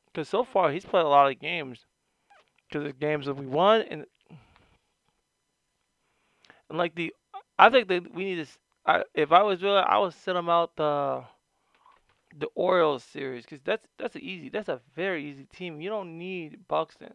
because 0.07 0.29
so 0.29 0.43
far 0.43 0.73
he's 0.73 0.85
played 0.85 1.05
a 1.05 1.09
lot 1.09 1.31
of 1.31 1.39
games. 1.39 1.85
Because 2.69 2.85
the 2.85 2.93
games 2.93 3.27
that 3.27 3.35
we 3.35 3.47
won 3.47 3.83
and 3.83 4.07
and 6.69 6.79
like 6.79 6.95
the, 6.95 7.15
I 7.59 7.71
think 7.71 7.89
that 7.89 8.13
we 8.15 8.25
need 8.25 8.47
to. 8.47 8.51
I, 8.85 9.03
if 9.15 9.33
I 9.33 9.43
was 9.43 9.63
really, 9.63 9.79
I 9.79 9.99
would 9.99 10.15
sit 10.15 10.37
him 10.37 10.49
out 10.49 10.75
the 10.77 11.23
the 12.39 12.49
Orioles 12.55 13.03
series 13.05 13.45
because 13.45 13.61
that's 13.65 13.87
that's 13.99 14.17
a 14.17 14.21
easy. 14.21 14.49
That's 14.49 14.69
a 14.69 14.81
very 14.95 15.31
easy 15.31 15.45
team. 15.45 15.81
You 15.81 15.89
don't 15.89 16.19
need 16.19 16.69
Buxton. 16.69 17.15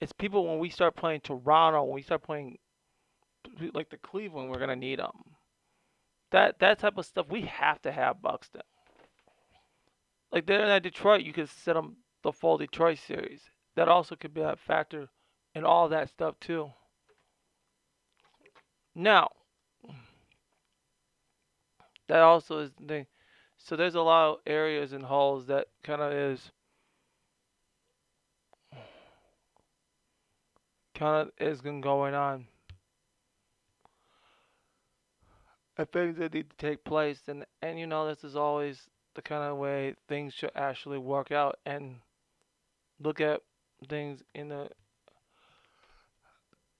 It's 0.00 0.12
people 0.12 0.46
when 0.46 0.58
we 0.58 0.70
start 0.70 0.96
playing 0.96 1.20
Toronto, 1.20 1.84
when 1.84 1.94
we 1.94 2.02
start 2.02 2.22
playing 2.22 2.58
like 3.72 3.90
the 3.90 3.96
Cleveland, 3.96 4.50
we're 4.50 4.58
gonna 4.58 4.76
need 4.76 4.98
them. 4.98 5.12
That 6.30 6.58
that 6.60 6.78
type 6.78 6.98
of 6.98 7.06
stuff 7.06 7.26
we 7.30 7.42
have 7.42 7.80
to 7.82 7.92
have 7.92 8.22
Buxton. 8.22 8.62
Like 10.30 10.46
they're 10.46 10.64
in 10.64 10.82
Detroit, 10.82 11.22
you 11.22 11.32
could 11.32 11.48
set 11.48 11.74
them 11.74 11.96
the 12.22 12.32
full 12.32 12.58
Detroit 12.58 12.98
series. 12.98 13.42
That 13.76 13.88
also 13.88 14.14
could 14.14 14.34
be 14.34 14.42
a 14.42 14.56
factor 14.56 15.08
in 15.54 15.64
all 15.64 15.88
that 15.88 16.10
stuff 16.10 16.34
too. 16.40 16.70
Now, 18.94 19.30
that 22.08 22.20
also 22.20 22.58
is 22.58 22.72
the 22.78 22.86
thing. 22.86 23.06
So 23.68 23.76
there's 23.76 23.96
a 23.96 24.00
lot 24.00 24.30
of 24.30 24.38
areas 24.46 24.94
and 24.94 25.04
holes 25.04 25.48
that 25.48 25.66
kind 25.82 26.00
of 26.00 26.10
is 26.10 26.52
kind 30.94 31.28
of 31.28 31.32
is 31.38 31.60
going 31.60 32.14
on. 32.14 32.46
And 35.76 35.92
things 35.92 36.16
that 36.16 36.32
need 36.32 36.48
to 36.48 36.56
take 36.56 36.82
place, 36.82 37.20
and 37.28 37.44
and 37.60 37.78
you 37.78 37.86
know 37.86 38.08
this 38.08 38.24
is 38.24 38.36
always 38.36 38.88
the 39.14 39.20
kind 39.20 39.42
of 39.42 39.58
way 39.58 39.94
things 40.08 40.32
should 40.32 40.52
actually 40.54 40.96
work 40.96 41.30
out, 41.30 41.58
and 41.66 41.96
look 42.98 43.20
at 43.20 43.42
things 43.86 44.22
in 44.34 44.50
a 44.50 44.68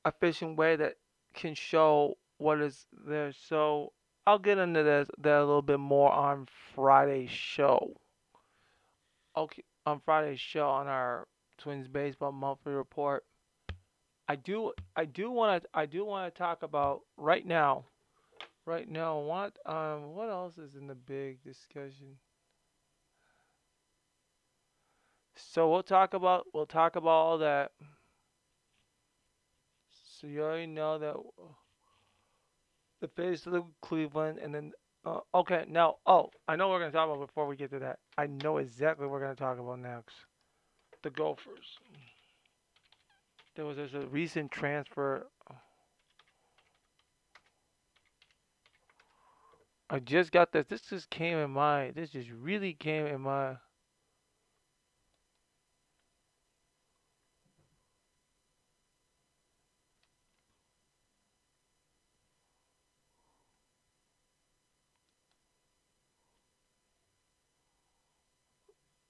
efficient 0.07 0.57
way 0.57 0.75
that 0.77 0.95
can 1.35 1.55
show 1.55 2.17
what 2.39 2.63
is 2.63 2.87
there. 3.07 3.35
So 3.47 3.93
I'll 4.29 4.39
get 4.39 4.59
into 4.59 4.83
that, 4.83 5.09
that 5.23 5.39
a 5.39 5.41
little 5.41 5.63
bit 5.63 5.81
more 5.81 6.13
on 6.13 6.49
Friday's 6.75 7.31
show. 7.31 7.97
Okay, 9.35 9.65
on 9.87 10.01
Friday's 10.01 10.39
show 10.39 10.69
on 10.69 10.87
our 10.87 11.27
Twins 11.57 11.89
baseball 11.89 12.33
monthly 12.33 12.75
report. 12.75 13.25
I 14.29 14.37
do 14.37 14.73
I 14.95 15.07
do 15.07 15.31
want 15.31 15.63
to 15.63 15.69
I 15.73 15.87
do 15.87 16.05
want 16.05 16.35
to 16.35 16.39
talk 16.39 16.63
about 16.63 17.01
right 17.17 17.47
now. 17.47 17.87
Right 18.67 18.87
now, 18.87 19.19
what 19.19 19.57
um 19.65 20.15
what 20.15 20.29
else 20.29 20.59
is 20.59 20.75
in 20.75 20.87
the 20.87 20.95
big 20.95 21.43
discussion? 21.43 22.19
So 25.37 25.71
we'll 25.71 25.83
talk 25.83 26.13
about 26.13 26.45
we'll 26.53 26.67
talk 26.67 26.97
about 26.97 27.09
all 27.09 27.39
that. 27.39 27.73
So 30.21 30.27
you 30.27 30.43
already 30.43 30.67
know 30.67 30.99
that 30.99 31.17
the 33.01 33.09
face 33.09 33.47
of 33.47 33.53
the 33.53 33.65
Cleveland, 33.83 34.39
and 34.43 34.55
then 34.55 34.73
uh, 35.07 35.21
okay 35.35 35.65
now 35.69 35.97
oh 36.07 36.31
I 36.49 36.57
know 36.57 36.71
we're 36.71 36.81
gonna 36.81 36.93
talk 36.93 37.09
about 37.11 37.27
before 37.27 37.47
we 37.47 37.57
get 37.57 37.71
to 37.73 37.79
that. 37.81 37.99
I 38.19 38.27
know 38.27 38.59
exactly 38.59 39.07
what 39.07 39.13
we're 39.13 39.21
gonna 39.23 39.35
talk 39.37 39.59
about 39.59 39.81
next. 39.81 40.15
The 41.03 41.11
Gophers. 41.11 41.79
There 43.57 43.67
was 43.67 43.77
there's 43.77 43.95
a 43.95 44.07
recent 44.09 44.51
transfer. 44.53 45.27
I 49.91 50.01
just 50.01 50.33
got 50.33 50.53
this. 50.53 50.67
This 50.69 50.83
just 50.83 51.11
came 51.11 51.39
in 51.39 51.51
my. 51.53 51.93
This 51.93 52.11
just 52.11 52.31
really 52.31 52.75
came 52.75 53.07
in 53.07 53.23
my. 53.23 53.57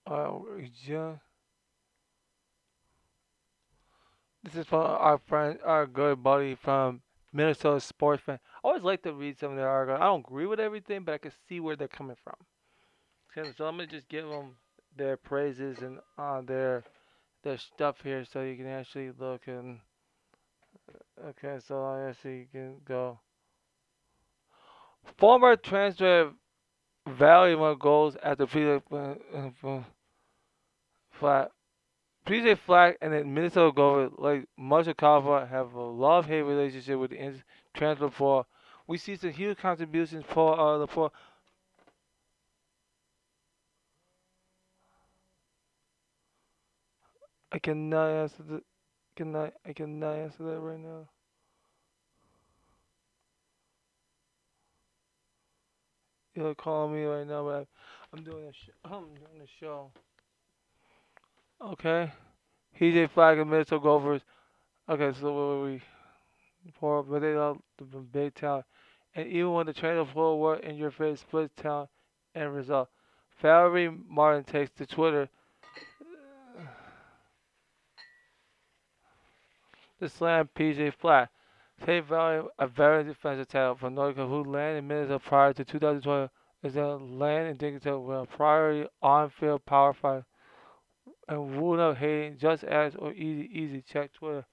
Uh, 0.07 0.41
This 4.43 4.57
is 4.57 4.67
from 4.67 4.83
our 4.83 5.19
friend, 5.19 5.59
our 5.65 5.87
good 5.87 6.23
buddy 6.23 6.55
from 6.55 7.03
Minnesota 7.33 7.81
sports 7.81 8.23
fan. 8.23 8.39
I 8.65 8.69
always 8.69 8.83
like 8.83 9.03
to 9.03 9.13
read 9.13 9.39
some 9.39 9.53
of 9.53 9.57
their 9.57 9.69
articles. 9.69 10.01
I 10.01 10.07
don't 10.07 10.21
agree 10.27 10.47
with 10.47 10.61
everything, 10.61 11.05
but 11.05 11.15
I 11.15 11.19
can 11.19 11.33
see 11.49 11.61
where 11.61 11.77
they're 11.77 11.89
coming 11.89 12.17
from. 12.23 12.35
So 13.57 13.67
I'm 13.67 13.77
gonna 13.77 13.87
just 13.87 14.09
give 14.09 14.29
them 14.29 14.57
their 14.97 15.17
praises 15.17 15.79
and 15.79 16.01
uh, 16.19 16.41
their 16.43 16.85
their 17.43 17.57
stuff 17.57 18.03
here, 18.03 18.25
so 18.25 18.43
you 18.43 18.57
can 18.57 18.67
actually 18.67 19.13
look 19.13 19.47
and. 19.47 19.81
Okay, 21.29 21.59
so 21.67 21.85
I 21.85 22.09
actually 22.09 22.39
you 22.41 22.47
can 22.53 22.81
go. 22.85 23.21
Former 25.17 25.57
transfer 25.57 26.33
more 27.07 27.77
goals 27.77 28.17
after 28.23 28.47
PJ 28.47 28.83
Flat. 31.19 31.51
PJ 32.27 32.59
Fleck 32.67 32.99
and 33.01 33.13
then 33.13 33.33
Minnesota 33.33 33.73
Gophers, 33.75 34.13
like 34.19 34.47
Marshall 34.59 34.95
have 35.47 35.73
a 35.73 35.81
love-hate 35.81 36.43
relationship 36.43 36.99
with 36.99 37.11
the 37.11 37.35
transfer 37.75 38.11
portal. 38.11 38.47
We 38.87 38.99
see 38.99 39.17
some 39.17 39.31
huge 39.31 39.59
contributions 39.59 40.25
for 40.29 40.59
uh, 40.59 40.79
the 40.79 40.87
portal. 40.87 41.15
I 47.51 47.59
cannot 47.59 48.09
answer 48.11 48.43
the. 48.43 48.63
Cannot 49.17 49.53
I 49.67 49.73
cannot 49.73 50.15
answer 50.15 50.45
that 50.45 50.61
right 50.61 50.79
now. 50.79 51.09
You're 56.35 56.55
calling 56.55 56.95
me 56.95 57.03
right 57.05 57.27
now, 57.27 57.43
but 57.45 57.67
I'm 58.13 58.23
doing 58.23 58.47
a 58.47 58.53
sh- 58.53 58.71
I'm 58.85 59.07
doing 59.15 59.43
a 59.43 59.65
show. 59.65 59.91
Okay. 61.61 62.13
PJ 62.79 63.11
Fleck 63.11 63.39
and 63.39 63.51
Minnesota 63.51 63.83
Gophers. 63.83 64.23
Okay, 64.89 65.13
so 65.19 65.27
what 65.27 65.35
were 65.35 65.65
we? 65.65 65.83
For 66.79 67.03
but 67.03 67.21
they 67.21 67.35
love 67.35 67.59
the 67.79 67.99
big 67.99 68.35
talent. 68.35 68.65
And 69.15 69.27
even 69.29 69.53
when 69.53 69.67
the 69.67 69.73
trainer 69.73 70.05
floor 70.05 70.39
were 70.39 70.57
in 70.57 70.77
your 70.77 70.91
face, 70.91 71.21
split 71.21 71.57
talent 71.57 71.91
and 72.35 72.55
result. 72.55 72.89
Valerie 73.41 73.91
Martin 74.09 74.45
takes 74.45 74.71
to 74.73 74.87
Twitter 74.87 75.29
to 79.99 80.09
slam 80.09 80.49
PJ 80.55 80.95
Fleck. 80.95 81.31
Tate 81.85 82.05
Valley, 82.05 82.47
a 82.59 82.67
veteran 82.67 83.07
defensive 83.07 83.49
tackle 83.49 83.77
from 83.77 83.95
North 83.95 84.17
Dakota 84.17 84.29
who 84.29 84.45
landed 84.45 84.79
in 84.79 84.89
Minnesota 84.89 85.19
prior 85.21 85.53
to 85.53 85.65
2012, 85.65 86.31
is 86.65 86.77
a 86.77 86.87
land 86.87 87.49
indicative 87.49 88.01
with 88.03 88.23
a 88.23 88.27
priority 88.27 88.89
on-field 89.01 89.65
power 89.65 89.93
fight 89.93 90.25
and 91.29 91.61
wound 91.61 91.81
up 91.81 91.97
hating 91.99 92.39
just 92.39 92.65
as 92.65 92.97
or 92.97 93.13
easy 93.13 93.49
easy. 93.53 93.83
Check 93.83 94.13
Twitter. 94.15 94.47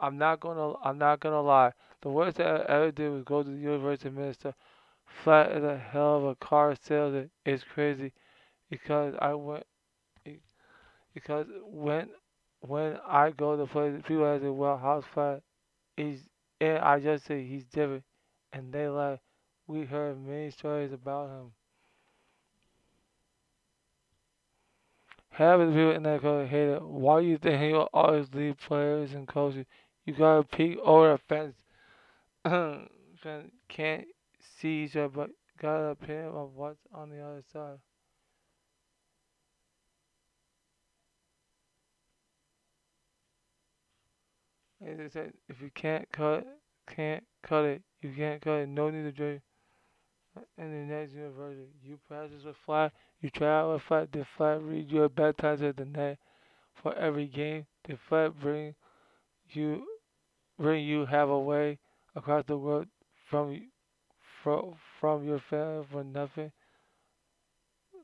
I'm 0.00 0.18
not 0.18 0.40
gonna 0.40 0.74
I'm 0.82 0.98
not 0.98 1.20
gonna 1.20 1.42
lie. 1.42 1.72
The 2.02 2.10
worst 2.10 2.38
that 2.38 2.46
I 2.70 2.74
ever 2.74 2.90
did 2.92 3.10
was 3.10 3.24
go 3.24 3.42
to 3.44 3.48
the 3.50 3.56
University 3.56 4.08
of 4.08 4.14
Minnesota. 4.14 4.54
Flat 5.06 5.52
is 5.52 5.64
a 5.64 5.78
hell 5.78 6.16
of 6.18 6.24
a 6.24 6.36
car 6.36 6.74
salesman. 6.76 7.30
It's 7.44 7.64
crazy 7.64 8.12
because 8.70 9.14
I 9.20 9.34
went 9.34 9.66
because 11.14 11.46
when 11.64 12.08
when 12.60 12.98
I 13.06 13.30
go 13.30 13.56
to 13.56 13.66
places, 13.66 14.02
people 14.06 14.26
ask 14.26 14.42
me, 14.42 14.50
"Well, 14.50 14.76
how's 14.76 15.04
Flat?" 15.04 15.42
He's 15.96 16.28
and 16.60 16.78
I 16.78 17.00
just 17.00 17.26
say 17.26 17.44
he's 17.46 17.66
different, 17.66 18.04
and 18.52 18.72
they 18.72 18.88
like 18.88 19.20
we 19.68 19.84
heard 19.86 20.20
many 20.20 20.50
stories 20.50 20.92
about 20.92 21.30
him. 21.30 21.52
Of 25.38 25.60
the 25.60 25.66
people 25.66 25.92
in 25.92 26.02
that 26.02 26.20
coach 26.20 26.50
hate 26.50 26.68
it. 26.68 26.82
Why 26.82 27.20
you 27.20 27.38
think 27.38 27.62
he'll 27.62 27.88
always 27.94 28.26
leave 28.34 28.58
players 28.58 29.14
and 29.14 29.26
coaches? 29.26 29.64
You 30.04 30.12
gotta 30.12 30.42
peek 30.42 30.76
over 30.84 31.12
the 31.12 31.18
fence. 31.28 31.56
Fence 33.22 33.50
can't 33.68 34.04
see 34.60 34.84
each 34.84 34.96
other, 34.96 35.08
but 35.08 35.30
got 35.58 35.80
an 35.80 35.90
opinion 35.90 36.26
of 36.34 36.54
what's 36.54 36.80
on 36.92 37.08
the 37.08 37.22
other 37.22 37.42
side. 37.52 37.78
As 44.86 44.98
I 44.98 45.08
said, 45.08 45.32
if 45.48 45.60
you 45.60 45.70
can't 45.74 46.10
cut, 46.12 46.46
can't 46.86 47.24
cut 47.42 47.64
it. 47.64 47.82
You 48.02 48.12
can't 48.16 48.42
cut 48.42 48.56
it. 48.56 48.68
No 48.68 48.90
need 48.90 49.02
to 49.02 49.12
drink. 49.12 49.42
In 50.58 50.70
the 50.72 50.92
next 50.94 51.12
university, 51.12 51.68
you 51.84 51.98
practice 52.08 52.42
with 52.44 52.56
flat. 52.56 52.92
You 53.20 53.30
try 53.30 53.60
out 53.60 53.72
with 53.72 53.82
flat. 53.82 54.10
The 54.10 54.24
flat 54.24 54.60
read 54.60 54.90
you 54.90 55.04
a 55.04 55.08
baptizer 55.08 55.68
at 55.68 55.76
the 55.76 55.84
net 55.84 56.18
for 56.74 56.94
every 56.94 57.26
game. 57.26 57.66
The 57.84 57.96
flat 57.96 58.38
bring 58.40 58.74
you, 59.50 59.86
bring 60.58 60.84
you 60.84 61.06
have 61.06 61.30
a 61.30 61.38
way 61.40 61.78
across 62.16 62.44
the 62.46 62.58
world 62.58 62.88
from 63.30 63.70
from 64.42 64.76
from 65.00 65.24
your 65.24 65.40
family 65.40 65.86
for 65.90 66.04
nothing. 66.04 66.52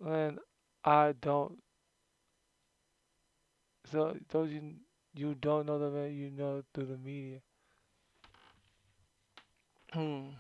And 0.01 0.39
I 0.85 1.13
don't. 1.21 1.61
So 3.87 4.19
those 4.29 4.53
you 4.53 4.75
you 5.15 5.35
don't 5.35 5.65
know 5.65 5.79
the 5.79 5.91
man 5.91 6.13
you 6.13 6.31
know 6.31 6.63
through 6.75 6.87
the 6.87 6.99
media. 6.99 7.41
Hmm. 9.93 10.37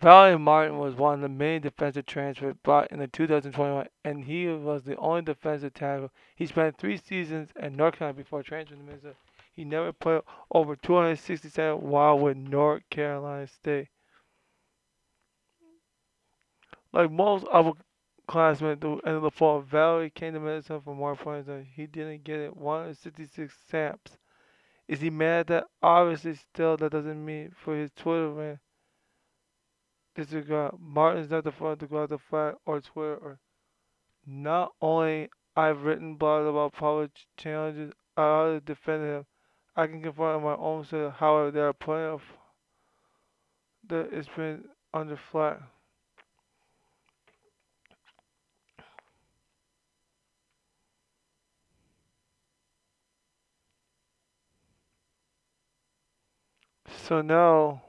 Valley 0.00 0.38
Martin 0.38 0.78
was 0.78 0.94
one 0.94 1.16
of 1.16 1.20
the 1.20 1.28
main 1.28 1.60
defensive 1.60 2.06
transfers 2.06 2.54
brought 2.62 2.90
in 2.90 3.00
the 3.00 3.06
2021, 3.06 3.86
and 4.02 4.24
he 4.24 4.46
was 4.48 4.82
the 4.84 4.96
only 4.96 5.20
defensive 5.20 5.74
tackle. 5.74 6.10
He 6.34 6.46
spent 6.46 6.78
three 6.78 6.96
seasons 6.96 7.50
at 7.56 7.72
North 7.72 7.96
Carolina 7.96 8.16
before 8.16 8.42
transferring 8.42 8.80
to 8.80 8.86
Minnesota. 8.86 9.16
He 9.52 9.62
never 9.62 9.92
played 9.92 10.22
over 10.50 10.74
267 10.74 11.82
while 11.82 12.18
with 12.18 12.38
North 12.38 12.82
Carolina 12.88 13.46
State. 13.46 13.88
Like 16.94 17.10
most 17.10 17.44
upperclassmen 17.44 18.72
at 18.72 18.80
the 18.80 18.92
end 19.04 19.16
of 19.16 19.22
the 19.22 19.30
fall, 19.30 19.60
Valley 19.60 20.08
came 20.08 20.32
to 20.32 20.40
Minnesota 20.40 20.80
for 20.82 20.94
more 20.94 21.14
points 21.14 21.46
than 21.46 21.66
he 21.76 21.86
didn't 21.86 22.24
get 22.24 22.40
it. 22.40 22.56
166 22.56 23.54
snaps. 23.68 24.16
Is 24.88 25.02
he 25.02 25.10
mad 25.10 25.40
at 25.40 25.46
that? 25.48 25.64
Obviously, 25.82 26.36
still, 26.36 26.78
that 26.78 26.90
doesn't 26.90 27.22
mean 27.22 27.52
for 27.54 27.76
his 27.76 27.90
Twitter 27.94 28.30
rant. 28.30 28.58
Disregard. 30.14 30.74
Martin's 30.80 31.30
not 31.30 31.44
the 31.44 31.52
front 31.52 31.80
to 31.80 31.86
go 31.86 32.02
out 32.02 32.08
the 32.08 32.18
flat 32.18 32.56
or 32.66 32.80
Twitter 32.80 33.16
or 33.16 33.38
not 34.26 34.72
only 34.80 35.30
I've 35.56 35.82
written 35.82 36.16
blogs 36.16 36.48
about 36.48 36.72
public 36.72 37.10
challenges, 37.36 37.92
I 38.16 38.22
always 38.22 38.62
defended 38.62 39.08
him. 39.08 39.26
I 39.76 39.86
can 39.86 40.02
confirm 40.02 40.38
in 40.38 40.44
my 40.44 40.56
own 40.56 40.84
set, 40.84 41.12
however, 41.12 41.50
there 41.50 41.68
are 41.68 41.72
plenty 41.72 42.04
of 42.04 42.22
that 43.88 44.12
it's 44.12 44.28
been 44.36 44.64
under 44.92 45.16
flat. 45.16 45.60
So 57.06 57.22
now 57.22 57.82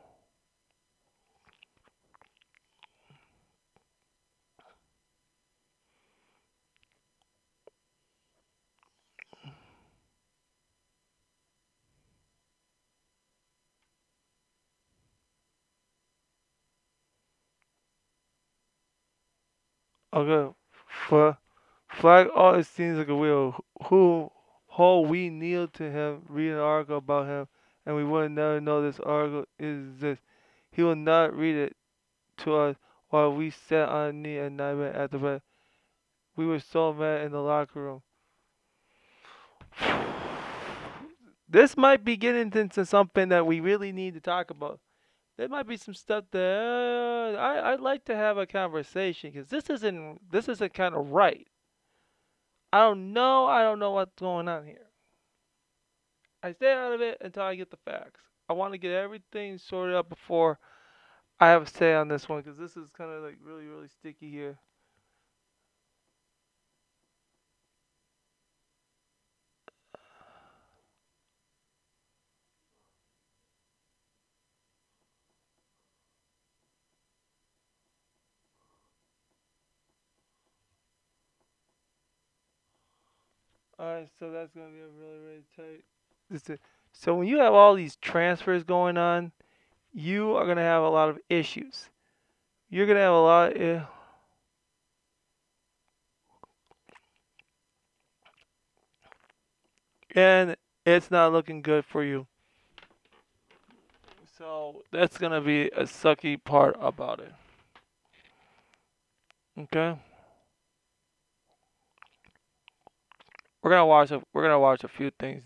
Okay. 20.14 20.54
For 21.08 21.38
flag 21.90 22.28
all 22.36 22.56
it 22.56 22.66
seems 22.66 22.98
like 22.98 23.08
a 23.08 23.16
wheel. 23.16 23.64
Who 23.88 24.32
how 24.78 25.00
we 25.00 25.30
kneel 25.30 25.68
to 25.68 25.92
him, 25.92 26.24
read 26.30 26.52
an 26.52 26.60
article 26.60 26.98
about 26.98 27.28
him, 27.28 27.48
and 27.86 27.96
we 27.96 28.04
would 28.04 28.32
never 28.32 28.62
know 28.62 28.82
this 28.82 29.00
article 29.00 29.46
is 29.60 30.00
this. 30.00 30.20
He 30.72 30.82
will 30.82 30.96
not 30.96 31.36
read 31.36 31.56
it 31.56 31.76
to 32.38 32.56
us 32.56 32.76
while 33.10 33.34
we 33.34 33.50
sat 33.50 33.90
on 33.90 34.10
a 34.10 34.14
knee 34.14 34.38
and 34.38 34.56
nightmare 34.56 34.94
at 34.94 35.12
the 35.12 35.18
bed. 35.18 35.42
We 36.36 36.46
were 36.46 36.60
so 36.60 36.94
mad 36.94 37.26
in 37.26 37.32
the 37.32 37.42
locker 37.42 37.82
room. 37.82 38.02
This 41.50 41.76
might 41.76 42.06
be 42.06 42.16
getting 42.16 42.54
into 42.54 42.86
something 42.86 43.28
that 43.28 43.46
we 43.46 43.60
really 43.60 43.92
need 43.92 44.14
to 44.14 44.22
talk 44.22 44.52
about. 44.52 44.80
There 45.42 45.50
might 45.50 45.66
be 45.66 45.76
some 45.76 45.96
stuff 45.96 46.26
uh, 46.36 46.38
I 46.38 47.74
I'd 47.74 47.80
like 47.80 48.06
to 48.06 48.16
have 48.16 48.38
a 48.38 48.46
conversation 48.46 49.32
because 49.32 49.50
this 49.50 49.72
isn't 49.72 50.32
this 50.32 50.48
isn't 50.48 50.76
kind 50.76 50.94
of 50.94 51.10
right. 51.10 51.48
I 52.72 52.82
don't 52.82 53.12
know. 53.12 53.48
I 53.48 53.64
don't 53.64 53.80
know 53.80 53.90
what's 53.90 54.14
going 54.20 54.48
on 54.48 54.68
here. 54.68 54.86
I 56.44 56.52
stay 56.52 56.72
out 56.72 56.94
of 56.94 57.02
it 57.02 57.18
until 57.22 57.42
I 57.42 57.56
get 57.56 57.72
the 57.72 57.78
facts. 57.78 58.22
I 58.50 58.54
want 58.54 58.74
to 58.74 58.78
get 58.78 58.92
everything 58.92 59.58
sorted 59.58 59.96
out 59.96 60.10
before 60.10 60.60
I 61.40 61.48
have 61.48 61.64
a 61.64 61.68
say 61.68 61.96
on 61.96 62.08
this 62.08 62.30
one 62.30 62.44
because 62.44 62.60
this 62.60 62.78
is 62.78 62.92
kind 62.92 63.10
of 63.10 63.24
like 63.24 63.38
really 63.44 63.66
really 63.66 63.88
sticky 63.88 64.30
here. 64.30 64.60
All 83.82 83.88
right, 83.88 84.08
so 84.20 84.30
that's 84.30 84.54
gonna 84.54 84.68
be 84.68 84.80
a 84.80 84.88
really 84.88 85.20
really 85.26 85.44
tight. 85.58 86.60
So 86.94 87.16
when 87.16 87.28
you 87.28 87.40
have 87.40 87.54
all 87.54 87.74
these 87.74 87.96
transfers 87.96 88.64
going 88.64 88.96
on, 88.96 89.32
you 89.92 90.36
are 90.36 90.46
gonna 90.46 90.62
have 90.62 90.84
a 90.84 90.90
lot 90.90 91.10
of 91.10 91.18
issues. 91.30 91.90
You're 92.70 92.86
gonna 92.86 93.00
have 93.00 93.14
a 93.14 93.20
lot. 93.20 93.58
Of, 93.58 93.88
and 100.14 100.56
it's 100.86 101.10
not 101.10 101.32
looking 101.32 101.64
good 101.64 101.84
for 101.84 102.04
you. 102.04 102.28
So 104.38 104.84
that's 104.92 105.18
gonna 105.18 105.42
be 105.42 105.70
a 105.70 105.84
sucky 105.86 106.42
part 106.44 106.76
about 106.80 107.20
it. 107.20 107.34
Okay. 109.58 109.98
We're 113.62 113.72
gonna 113.72 113.86
watch 113.86 114.12
a 114.12 114.22
we're 114.34 114.44
gonna 114.44 114.60
watch 114.60 114.84
a 114.84 114.88
few 114.88 115.12
things. 115.20 115.44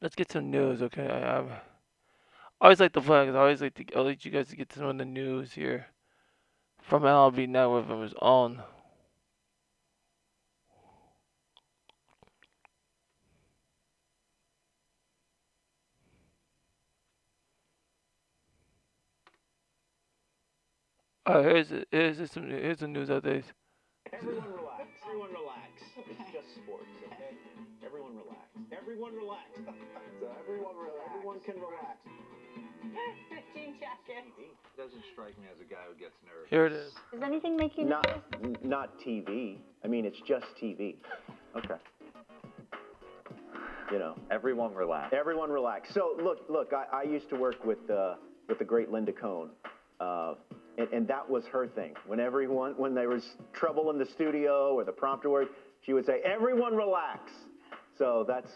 Let's 0.00 0.14
get 0.14 0.30
some 0.30 0.50
news, 0.50 0.82
okay? 0.82 1.08
I, 1.08 1.38
I'm, 1.38 1.50
always 2.60 2.80
like 2.80 2.92
the 2.92 3.00
flags. 3.00 3.34
I 3.34 3.38
always 3.38 3.62
like 3.62 3.74
to 3.74 3.84
I 3.96 4.00
like 4.00 4.24
you 4.24 4.30
guys 4.30 4.48
to 4.48 4.56
get 4.56 4.72
some 4.72 4.86
of 4.86 4.98
the 4.98 5.04
news 5.04 5.52
here 5.52 5.86
from 6.82 7.02
MLB 7.02 7.48
Network 7.48 7.88
of 7.88 8.02
his 8.02 8.14
own. 8.20 8.62
Uh, 21.26 21.42
here's 21.42 21.68
here's 21.90 22.30
some 22.30 22.48
here's 22.48 22.78
some 22.78 22.92
news 22.92 23.08
updates. 23.08 23.44
Everyone 24.12 24.46
relax. 24.52 24.86
Everyone 25.04 25.30
relax. 25.30 25.72
It's 25.98 26.30
just 26.32 26.46
sports, 26.62 26.86
okay? 27.06 27.34
Everyone 27.84 28.12
relax. 28.14 28.46
Everyone 28.70 29.14
relax. 29.14 29.42
so 30.20 30.28
everyone 30.40 30.76
relax. 30.76 31.10
Everyone 31.14 31.40
can 31.40 31.54
relax. 31.56 31.98
Jean 33.54 33.74
jacket. 33.80 34.24
Doesn't 34.76 35.02
strike 35.12 35.36
me 35.38 35.46
as 35.52 35.60
a 35.60 35.64
guy 35.68 35.80
who 35.90 35.98
gets 35.98 36.14
nervous. 36.24 36.48
Here 36.50 36.66
it 36.66 36.72
is. 36.72 36.92
Does 37.12 37.22
anything 37.22 37.56
make 37.56 37.76
you 37.76 37.84
Not, 37.86 38.06
nervous? 38.40 38.58
not 38.62 38.98
TV. 39.00 39.56
I 39.84 39.88
mean, 39.88 40.04
it's 40.04 40.20
just 40.28 40.46
TV. 40.62 40.96
Okay. 41.56 41.74
You 43.90 43.98
know, 43.98 44.14
Everyone 44.30 44.74
relax. 44.74 45.12
everyone 45.16 45.50
relax. 45.50 45.88
So 45.94 46.16
look, 46.22 46.40
look. 46.48 46.72
I, 46.72 46.98
I 46.98 47.02
used 47.04 47.28
to 47.30 47.36
work 47.36 47.64
with 47.64 47.78
uh, 47.90 48.14
with 48.48 48.58
the 48.58 48.64
great 48.64 48.90
Linda 48.90 49.12
Cohn, 49.12 49.50
uh, 50.00 50.34
and, 50.78 50.88
and 50.92 51.08
that 51.08 51.28
was 51.28 51.44
her 51.46 51.66
thing. 51.66 51.94
When 52.06 52.20
everyone, 52.20 52.72
when 52.76 52.94
there 52.94 53.08
was 53.08 53.24
trouble 53.52 53.90
in 53.90 53.98
the 53.98 54.06
studio 54.06 54.74
or 54.74 54.84
the 54.84 54.92
prompter 54.92 55.30
work, 55.30 55.48
she 55.84 55.92
would 55.92 56.06
say, 56.06 56.20
"Everyone 56.24 56.74
relax." 56.76 57.30
So 57.98 58.24
that's, 58.28 58.50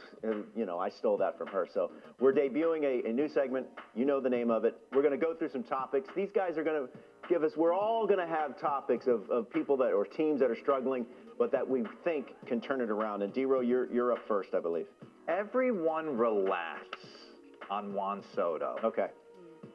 you 0.55 0.67
know, 0.67 0.79
I 0.79 0.91
stole 0.91 1.17
that 1.19 1.39
from 1.39 1.47
her. 1.49 1.67
So 1.73 1.93
we're 2.19 2.33
debuting 2.33 2.85
a, 2.85 3.09
a 3.09 3.13
new 3.13 3.29
segment. 3.29 3.67
You 3.95 4.05
know 4.05 4.21
the 4.21 4.29
name 4.29 4.51
of 4.51 4.65
it. 4.65 4.77
We're 4.93 5.01
going 5.03 5.19
to 5.19 5.25
go 5.27 5.35
through 5.35 5.49
some 5.49 5.63
topics. 5.63 6.09
These 6.15 6.29
guys 6.35 6.59
are 6.59 6.63
going 6.63 6.87
to 6.87 6.99
give 7.29 7.43
us, 7.43 7.53
we're 7.57 7.73
all 7.73 8.07
going 8.07 8.19
to 8.19 8.27
have 8.27 8.61
topics 8.61 9.07
of, 9.07 9.31
of 9.31 9.51
people 9.51 9.77
that, 9.79 9.93
or 9.93 10.05
teams 10.05 10.41
that 10.41 10.51
are 10.51 10.57
struggling, 10.57 11.07
but 11.39 11.51
that 11.53 11.67
we 11.67 11.85
think 12.05 12.35
can 12.47 12.61
turn 12.61 12.81
it 12.83 12.91
around. 12.91 13.23
And 13.23 13.33
Dero, 13.33 13.67
you're, 13.67 13.91
you're 13.91 14.13
up 14.13 14.19
first, 14.29 14.51
I 14.55 14.61
believe. 14.61 14.87
Everyone 15.29 16.17
relax 16.19 16.85
on 17.71 17.95
Juan 17.95 18.23
Soto 18.35 18.77
Okay. 18.85 19.07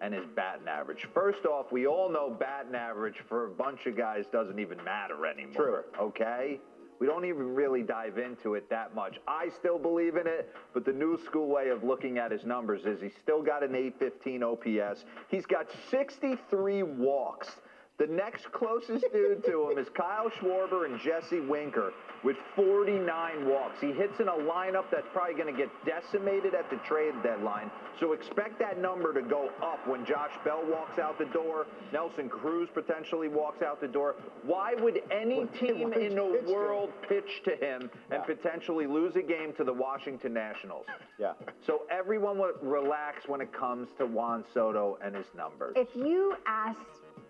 And 0.02 0.13
his 0.13 0.26
batting 0.36 0.67
average. 0.67 1.08
First 1.13 1.45
off, 1.45 1.71
we 1.71 1.88
all 1.88 2.10
know 2.10 2.30
batting 2.30 2.76
average 2.76 3.17
for 3.28 3.45
a 3.45 3.50
bunch 3.50 3.86
of 3.86 3.98
guys 3.98 4.26
doesn't 4.32 4.60
even 4.60 4.84
matter 4.84 5.26
anymore. 5.26 5.54
True. 5.54 5.84
Okay? 6.00 6.60
We 7.00 7.08
don't 7.08 7.26
even 7.26 7.54
really 7.54 7.84
dive 7.84 8.17
into 8.17 8.54
it 8.56 8.69
that 8.69 8.95
much. 8.95 9.19
I 9.28 9.50
still 9.50 9.78
believe 9.78 10.15
in 10.15 10.28
it, 10.28 10.56
but 10.74 10.86
the 10.86 10.93
new 10.93 11.19
school 11.26 11.48
way 11.48 11.69
of 11.69 11.84
looking 11.84 12.17
at 12.17 12.32
his 12.32 12.45
numbers 12.45 12.86
is 12.86 13.02
he's 13.02 13.15
still 13.21 13.41
got 13.41 13.63
an 13.63 13.76
815 13.76 14.43
OPS. 14.43 15.06
He's 15.28 15.45
got 15.45 15.67
63 15.91 16.84
walks. 16.84 17.50
The 17.97 18.08
next 18.08 18.51
closest 18.51 19.05
dude 19.13 19.45
to 19.45 19.69
him 19.69 19.77
is 19.77 19.88
Kyle 19.89 20.29
Schwarber 20.29 20.86
and 20.86 20.99
Jesse 20.99 21.39
Winker 21.39 21.93
with 22.25 22.36
49 22.55 23.47
walks. 23.47 23.79
He 23.79 23.93
hits 23.93 24.19
in 24.19 24.27
a 24.27 24.34
lineup 24.34 24.86
that's 24.91 25.08
probably 25.13 25.36
going 25.36 25.53
to 25.53 25.58
get 25.58 25.69
decimated 25.86 26.53
at 26.55 26.69
the 26.69 26.75
trade 26.77 27.13
deadline. 27.23 27.71
So 27.99 28.12
expect 28.12 28.60
that 28.60 28.81
number 28.81 29.13
to 29.13 29.21
go 29.21 29.49
up 29.63 29.88
when 29.88 30.05
Josh 30.05 30.34
Bell 30.43 30.62
walks 30.69 30.99
out 30.99 31.17
the 31.17 31.25
door, 31.25 31.67
Nelson 31.93 32.27
Cruz 32.27 32.67
potentially 32.73 33.29
walks 33.29 33.62
out 33.62 33.79
the 33.79 33.88
door. 33.88 34.15
Why 34.43 34.73
would 34.73 35.01
any 35.10 35.45
team 35.58 35.93
in 35.93 36.15
the 36.15 36.43
world 36.51 36.89
pitch 37.08 37.43
to 37.45 37.51
him 37.55 37.89
and 38.12 38.21
Yeah. 38.27 38.36
potentially 38.36 38.88
lose 38.88 39.15
a 39.15 39.21
game 39.21 39.53
to 39.53 39.63
the 39.63 39.73
Washington 39.73 40.34
Nationals? 40.34 40.86
Yeah. 41.17 41.31
So 41.65 41.84
everyone 41.89 42.38
would 42.39 42.55
relax 42.62 43.25
when 43.29 43.39
it 43.39 43.53
comes 43.53 43.88
to 43.99 44.05
Juan 44.05 44.43
Soto 44.53 44.97
and 45.01 45.15
his 45.15 45.25
numbers. 45.34 45.71
If 45.77 45.88
you 45.95 46.36
asked 46.45 46.79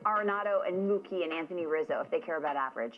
Arenado 0.06 0.68
and 0.68 0.90
Mookie 0.90 1.24
and 1.24 1.34
Anthony 1.34 1.66
Rizzo 1.66 2.00
if 2.04 2.12
they 2.12 2.20
care 2.20 2.38
about 2.38 2.56
average, 2.56 2.98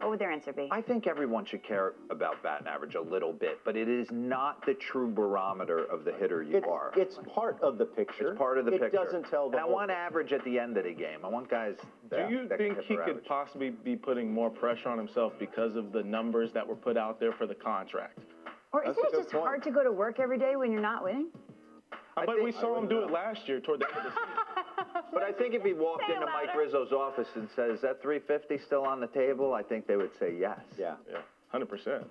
what 0.00 0.10
would 0.10 0.18
their 0.18 0.30
answer 0.32 0.52
be? 0.52 0.68
I 0.70 0.82
think 0.82 1.06
everyone 1.06 1.46
should 1.46 1.62
care 1.62 1.94
about 2.10 2.42
batting 2.42 2.66
average 2.66 2.94
a 2.94 3.00
little 3.00 3.32
bit, 3.32 3.60
but 3.64 3.76
it 3.76 3.88
is 3.88 4.08
not 4.10 4.64
the 4.66 4.74
true 4.74 5.08
barometer 5.10 5.84
of 5.86 6.04
the 6.04 6.12
hitter 6.12 6.42
you 6.42 6.58
It's, 6.58 6.66
are. 6.68 6.92
it's 6.96 7.18
part 7.34 7.58
of 7.62 7.78
the 7.78 7.86
picture. 7.86 8.30
It's 8.32 8.38
part 8.38 8.58
of 8.58 8.66
the 8.66 8.72
it 8.74 8.80
picture. 8.82 8.96
doesn't 8.98 9.26
tell 9.30 9.48
the 9.48 9.56
And 9.56 9.60
I 9.64 9.66
whole 9.66 9.72
want 9.74 9.90
average 9.90 10.32
at 10.34 10.44
the 10.44 10.58
end 10.58 10.76
of 10.76 10.84
the 10.84 10.92
game. 10.92 11.20
I 11.24 11.28
want 11.28 11.48
guys. 11.48 11.76
Do 12.10 12.26
you 12.28 12.46
that 12.48 12.58
think 12.58 12.74
care 12.74 12.82
he 12.82 12.96
could 12.96 13.08
average. 13.08 13.24
possibly 13.24 13.70
be 13.70 13.96
putting 13.96 14.30
more 14.32 14.50
pressure 14.50 14.90
on 14.90 14.98
himself 14.98 15.32
because 15.38 15.74
of 15.76 15.92
the 15.92 16.02
numbers 16.02 16.52
that 16.52 16.66
were 16.66 16.76
put 16.76 16.98
out 16.98 17.18
there 17.18 17.32
for 17.32 17.46
the 17.46 17.54
contract? 17.54 18.18
or 18.72 18.82
That's 18.84 18.98
isn't 18.98 19.14
a 19.14 19.16
it 19.16 19.20
just 19.22 19.30
point. 19.32 19.44
hard 19.46 19.62
to 19.62 19.70
go 19.70 19.84
to 19.84 19.92
work 19.92 20.18
every 20.20 20.38
day 20.38 20.56
when 20.56 20.70
you're 20.72 20.82
not 20.82 21.02
winning? 21.04 21.28
but 22.16 22.26
think- 22.26 22.42
we 22.42 22.52
saw 22.52 22.76
him 22.78 22.88
do 22.88 22.98
it 23.02 23.10
last 23.10 23.48
year 23.48 23.60
toward 23.60 23.80
the 23.80 23.86
end 23.88 23.96
of 23.98 24.04
the 24.04 24.10
season. 24.10 24.34
But 25.12 25.22
I 25.22 25.32
think 25.32 25.54
if 25.54 25.62
he 25.62 25.72
walked 25.72 26.04
Say 26.06 26.14
into 26.14 26.26
louder. 26.26 26.46
Mike 26.46 26.56
Rizzo's 26.56 26.92
office 26.92 27.28
and 27.34 27.48
says, 27.56 27.76
"Is 27.76 27.80
that 27.82 28.00
350 28.02 28.58
still 28.64 28.84
on 28.84 29.00
the 29.00 29.08
table?" 29.08 29.52
I 29.54 29.62
think 29.62 29.86
they 29.86 29.96
would 29.96 30.12
say 30.18 30.34
yes. 30.38 30.60
Yeah. 30.78 30.94
Yeah, 31.10 31.18
100%. 31.52 32.04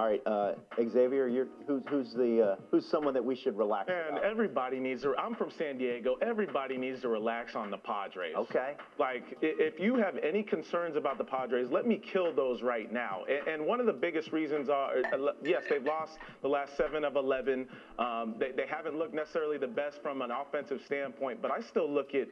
All 0.00 0.06
right, 0.06 0.22
uh, 0.24 0.52
Xavier, 0.78 1.28
you're, 1.28 1.48
who's 1.66 1.82
who's 1.90 2.14
the 2.14 2.52
uh, 2.52 2.56
who's 2.70 2.86
someone 2.86 3.12
that 3.12 3.22
we 3.22 3.36
should 3.36 3.54
relax 3.58 3.90
And 3.90 4.16
about? 4.16 4.24
everybody 4.24 4.80
needs 4.80 5.02
to, 5.02 5.14
I'm 5.18 5.34
from 5.34 5.50
San 5.50 5.76
Diego, 5.76 6.16
everybody 6.22 6.78
needs 6.78 7.02
to 7.02 7.08
relax 7.08 7.54
on 7.54 7.70
the 7.70 7.76
Padres. 7.76 8.34
Okay. 8.34 8.76
Like, 8.98 9.36
if 9.42 9.78
you 9.78 9.96
have 9.96 10.16
any 10.16 10.42
concerns 10.42 10.96
about 10.96 11.18
the 11.18 11.24
Padres, 11.24 11.68
let 11.70 11.86
me 11.86 11.98
kill 11.98 12.34
those 12.34 12.62
right 12.62 12.90
now. 12.90 13.24
And, 13.46 13.66
one 13.66 13.78
of 13.78 13.84
the 13.84 13.92
biggest 13.92 14.32
reasons 14.32 14.70
are, 14.70 15.00
uh, 15.12 15.32
yes, 15.44 15.64
they've 15.68 15.84
lost 15.84 16.16
the 16.40 16.48
last 16.48 16.78
seven 16.78 17.04
of 17.04 17.16
11. 17.16 17.68
Um, 17.98 18.36
they, 18.38 18.52
they 18.52 18.66
haven't 18.66 18.96
looked 18.96 19.12
necessarily 19.12 19.58
the 19.58 19.66
best 19.68 20.00
from 20.00 20.22
an 20.22 20.30
offensive 20.30 20.80
standpoint, 20.86 21.42
but 21.42 21.50
I 21.50 21.60
still 21.60 21.92
look 21.92 22.14
at 22.14 22.28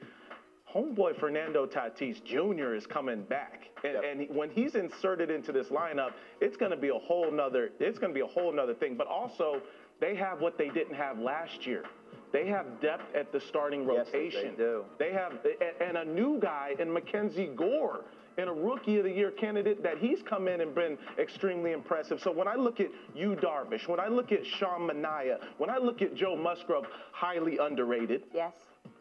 homeboy 0.74 1.18
Fernando 1.18 1.66
Tatis 1.66 2.22
Jr. 2.24 2.74
is 2.74 2.86
coming 2.86 3.22
back. 3.22 3.68
And, 3.84 3.94
Yep. 3.94 4.04
and 4.04 4.20
he- 4.20 4.26
when 4.26 4.50
he's 4.50 4.74
inserted 4.74 5.30
into 5.30 5.52
this 5.52 5.68
lineup, 5.70 6.12
it's 6.40 6.56
going 6.56 6.70
to 6.72 6.76
be 6.76 6.88
a 6.88 6.98
whole 6.98 7.30
nother, 7.30 7.70
it's 7.78 7.98
going 7.98 8.10
to 8.12 8.14
be 8.14 8.20
a 8.20 8.26
whole 8.26 8.52
nother 8.52 8.74
thing. 8.74 8.94
But 8.96 9.06
also, 9.06 9.60
they 10.00 10.14
have 10.16 10.40
what 10.40 10.58
they 10.58 10.68
didn't 10.68 10.94
have 10.94 11.18
last 11.18 11.66
year. 11.66 11.84
They 12.32 12.46
have 12.46 12.80
depth 12.80 13.14
at 13.14 13.32
the 13.32 13.40
starting 13.40 13.86
rotation. 13.86 14.04
Yes, 14.24 14.32
they 14.34 14.38
rotation. 14.38 14.54
do. 14.56 14.84
They 14.98 15.12
have 15.12 15.32
and 15.80 15.96
a 15.96 16.04
new 16.04 16.38
guy 16.38 16.74
in 16.78 16.92
Mackenzie 16.92 17.46
Gore. 17.46 18.04
And 18.36 18.48
a 18.48 18.52
rookie 18.52 18.98
of 18.98 19.04
the 19.04 19.10
year 19.10 19.32
candidate 19.32 19.82
that 19.82 19.98
he's 19.98 20.22
come 20.22 20.46
in 20.46 20.60
and 20.60 20.72
been 20.72 20.96
extremely 21.18 21.72
impressive. 21.72 22.20
So 22.20 22.30
when 22.30 22.46
I 22.46 22.54
look 22.54 22.78
at 22.78 22.86
you, 23.12 23.34
Darvish, 23.34 23.88
when 23.88 23.98
I 23.98 24.06
look 24.06 24.30
at 24.30 24.46
Sean 24.46 24.82
Manaea, 24.88 25.40
when 25.56 25.68
I 25.70 25.78
look 25.78 26.02
at 26.02 26.14
Joe 26.14 26.36
Musgrove, 26.36 26.86
highly 27.10 27.58
underrated. 27.58 28.22
Yes. 28.32 28.52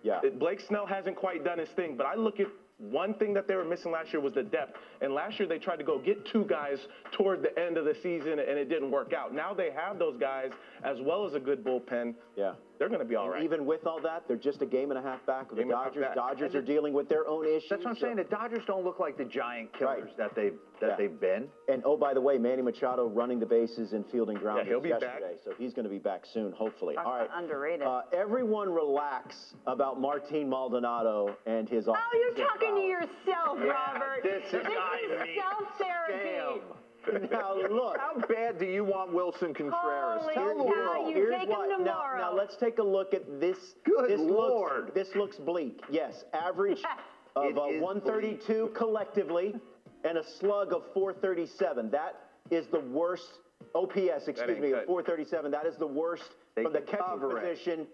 Yeah. 0.03 0.19
It- 0.23 0.39
Blake 0.39 0.59
Snell 0.61 0.85
hasn't 0.85 1.15
quite 1.15 1.43
done 1.43 1.59
his 1.59 1.69
thing, 1.69 1.95
but 1.97 2.05
I 2.05 2.15
look 2.15 2.39
at 2.39 2.47
one 2.79 3.15
thing 3.15 3.33
that 3.33 3.47
they 3.47 3.55
were 3.55 3.65
missing 3.65 3.91
last 3.91 4.13
year 4.13 4.21
was 4.21 4.33
the 4.33 4.43
depth. 4.43 4.77
And 5.01 5.13
last 5.13 5.39
year 5.39 5.47
they 5.47 5.57
tried 5.57 5.77
to 5.77 5.83
go 5.83 5.97
get 5.97 6.23
two 6.27 6.45
guys 6.45 6.77
toward 7.11 7.41
the 7.41 7.57
end 7.59 7.75
of 7.77 7.85
the 7.85 7.95
season 8.03 8.33
and 8.33 8.41
it 8.59 8.69
didn't 8.69 8.91
work 8.91 9.13
out. 9.13 9.33
Now 9.33 9.51
they 9.53 9.71
have 9.71 9.97
those 9.97 10.15
guys 10.19 10.51
as 10.83 10.97
well 11.01 11.25
as 11.25 11.33
a 11.33 11.39
good 11.39 11.63
bullpen. 11.63 12.13
Yeah. 12.35 12.53
They're 12.79 12.89
going 12.89 12.99
to 12.99 13.05
be 13.05 13.15
all 13.15 13.29
right. 13.29 13.37
And. 13.37 13.45
Even 13.45 13.65
with 13.65 13.85
all 13.87 13.99
that, 14.01 14.23
they're 14.27 14.37
just 14.37 14.61
a 14.61 14.65
game 14.65 14.91
and 14.91 14.99
a 14.99 15.01
half 15.01 15.25
back 15.25 15.43
of 15.51 15.57
the 15.57 15.63
Game 15.63 15.71
and 15.71 15.83
Dodgers. 15.83 16.03
back. 16.03 16.15
Dodgers 16.15 16.53
And 16.53 16.63
are 16.63 16.65
dealing 16.65 16.93
with 16.93 17.09
their 17.09 17.27
own 17.27 17.45
issues. 17.47 17.67
That's 17.69 17.83
what 17.83 17.91
I'm 17.91 17.95
so- 17.97 18.05
saying. 18.07 18.17
The 18.17 18.23
Dodgers 18.25 18.63
don't 18.67 18.83
look 18.85 18.99
like 18.99 19.17
the 19.17 19.25
giant 19.25 19.73
killers 19.73 20.03
Right. 20.05 20.17
that 20.17 20.35
they 20.35 20.51
that 20.79 20.89
Yeah. 20.91 20.95
they've 20.95 21.19
been. 21.19 21.49
And 21.69 21.81
oh, 21.85 21.97
by 21.97 22.13
the 22.13 22.21
way, 22.21 22.37
Manny 22.37 22.61
Machado 22.61 23.07
running 23.07 23.39
the 23.39 23.47
bases 23.47 23.93
and 23.93 24.05
fielding 24.11 24.37
grounders 24.37 24.67
he'll 24.67 24.79
be 24.79 24.91
back. 24.91 25.01
yesterday, 25.01 25.35
so 25.43 25.51
he's 25.57 25.73
going 25.73 25.85
to 25.85 25.89
be 25.89 25.97
back 25.97 26.23
soon, 26.23 26.51
hopefully. 26.51 26.93
Talk 26.93 27.05
All 27.07 27.13
right. 27.17 27.29
underrated. 27.33 27.81
Uh, 27.87 28.01
everyone 28.13 28.69
relax 28.71 29.55
about 29.65 29.99
Martin 29.99 30.47
Maldonado 30.47 31.35
and 31.47 31.67
his. 31.67 31.87
oh, 31.87 31.95
you're 32.13 32.45
talking 32.47 32.75
to 32.75 32.81
yourself, 32.81 33.57
Yeah, 33.59 33.71
Robert. 33.71 34.21
this 34.21 34.53
is- 34.53 34.65
I 34.67 35.23
mean, 35.25 35.35
self-therapy. 35.35 36.61
Now 37.31 37.55
look. 37.55 37.97
How 37.97 38.19
bad 38.27 38.59
do 38.59 38.65
you 38.65 38.83
want 38.83 39.13
Wilson 39.13 39.53
Contreras? 39.53 40.21
Holy 40.21 40.33
Tell 40.33 40.57
the 40.57 40.63
world. 40.63 41.09
you 41.09 41.15
Here's 41.15 41.31
take 41.39 41.43
him 41.43 41.49
what. 41.49 41.69
Now, 41.69 41.77
tomorrow. 41.77 42.19
now 42.19 42.33
let's 42.35 42.55
take 42.57 42.79
a 42.79 42.83
look 42.83 43.13
at 43.13 43.39
this. 43.39 43.57
Good 43.83 44.09
this 44.09 44.19
Lord. 44.19 44.85
Looks, 44.85 44.93
this 44.93 45.15
looks 45.15 45.37
bleak. 45.37 45.81
Yes, 45.89 46.23
average 46.33 46.81
of 47.35 47.57
uh, 47.57 47.65
is 47.67 47.81
132 47.81 48.71
collectively, 48.75 49.55
and 50.03 50.17
a 50.17 50.23
slug 50.39 50.73
of 50.73 50.83
437. 50.93 51.89
That 51.91 52.15
is 52.51 52.67
the 52.67 52.79
worst. 52.79 53.27
OPS, 53.73 54.27
excuse 54.27 54.49
ain't 54.49 54.61
me, 54.61 54.71
of 54.71 54.85
437. 54.85 55.49
That 55.51 55.65
is 55.65 55.75
the 55.77 55.87
worst 55.87 56.29
They 56.55 56.63
from 56.63 56.73
the 56.73 56.79
catching 56.81 56.99
cover 57.05 57.37
it. 57.37 57.41
position 57.43 57.87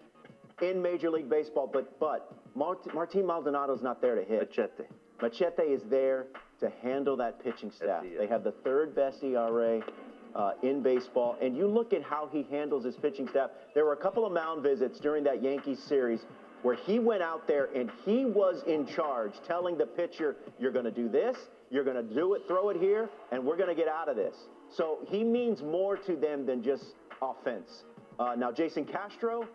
in 0.60 0.80
Major 0.82 1.10
League 1.10 1.28
Baseball. 1.30 1.68
But 1.72 1.98
but 1.98 2.34
Mart- 2.54 2.92
Martin 2.94 3.22
Maldonado's 3.26 3.82
not 3.82 4.02
there 4.02 4.14
to 4.14 4.22
hit. 4.22 4.48
Machete. 4.50 4.84
Machete 5.24 5.62
is 5.62 5.82
there 5.88 6.26
to 6.60 6.70
handle 6.82 7.16
that 7.16 7.42
pitching 7.42 7.70
staff. 7.70 8.04
he. 8.04 8.10
They 8.10 8.26
have 8.26 8.44
the 8.44 8.52
third 8.62 8.94
best 8.94 9.22
ERA 9.22 9.80
uh, 10.34 10.52
in 10.62 10.82
baseball, 10.82 11.38
and 11.40 11.56
you 11.56 11.66
look 11.66 11.94
at 11.94 12.02
how 12.02 12.28
he 12.30 12.42
handles 12.50 12.84
his 12.84 12.96
pitching 12.96 13.26
staff. 13.28 13.48
There 13.74 13.86
were 13.86 13.94
a 13.94 13.96
couple 13.96 14.26
of 14.26 14.32
mound 14.32 14.62
visits 14.62 15.00
during 15.00 15.24
that 15.24 15.42
Yankees 15.42 15.82
series 15.82 16.20
where 16.60 16.74
he 16.74 16.98
went 16.98 17.22
out 17.22 17.46
there 17.46 17.70
and 17.74 17.90
he 18.04 18.26
was 18.26 18.62
in 18.66 18.86
charge, 18.86 19.32
telling 19.46 19.78
the 19.78 19.86
pitcher, 19.86 20.36
"You're 20.58 20.72
going 20.72 20.84
to 20.84 20.90
do 20.90 21.08
this, 21.08 21.38
you're 21.70 21.84
going 21.84 21.96
to 21.96 22.14
do 22.14 22.34
it, 22.34 22.42
throw 22.46 22.68
it 22.68 22.76
here, 22.76 23.08
and 23.32 23.42
we're 23.44 23.56
going 23.56 23.68
to 23.68 23.74
get 23.74 23.88
out 23.88 24.10
of 24.10 24.16
this." 24.16 24.34
So 24.76 24.98
he 25.08 25.24
means 25.24 25.62
more 25.62 25.96
to 25.96 26.16
them 26.16 26.44
than 26.44 26.62
just 26.62 26.84
offense. 27.22 27.84
Uh, 28.18 28.34
now, 28.36 28.52
Jason 28.52 28.84
Castro. 28.84 29.48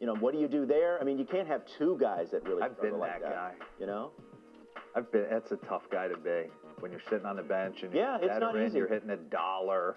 You 0.00 0.06
know, 0.06 0.16
what 0.16 0.34
do 0.34 0.40
you 0.40 0.48
do 0.48 0.66
there? 0.66 1.00
I 1.00 1.04
mean, 1.04 1.16
you 1.16 1.24
can't 1.24 1.46
have 1.46 1.62
two 1.78 1.96
guys 2.00 2.32
that 2.32 2.42
really 2.42 2.60
I've 2.60 2.80
been 2.80 2.98
like 2.98 3.20
that 3.20 3.22
that. 3.22 3.32
guy. 3.32 3.52
You 3.78 3.86
know? 3.86 4.10
I've 4.94 5.10
been. 5.12 5.26
That's 5.30 5.52
a 5.52 5.56
tough 5.56 5.82
guy 5.90 6.08
to 6.08 6.16
be 6.16 6.44
when 6.80 6.90
you're 6.90 7.00
sitting 7.08 7.26
on 7.26 7.36
the 7.36 7.42
bench 7.42 7.82
and 7.82 7.92
Yeah, 7.92 8.18
it's 8.20 8.40
not 8.40 8.56
easy. 8.60 8.78
You're 8.78 8.88
hitting 8.88 9.10
a 9.10 9.16
dollar. 9.16 9.96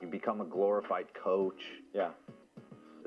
You 0.00 0.08
become 0.08 0.40
a 0.40 0.44
glorified 0.44 1.06
coach. 1.14 1.60
Yeah. 1.92 2.10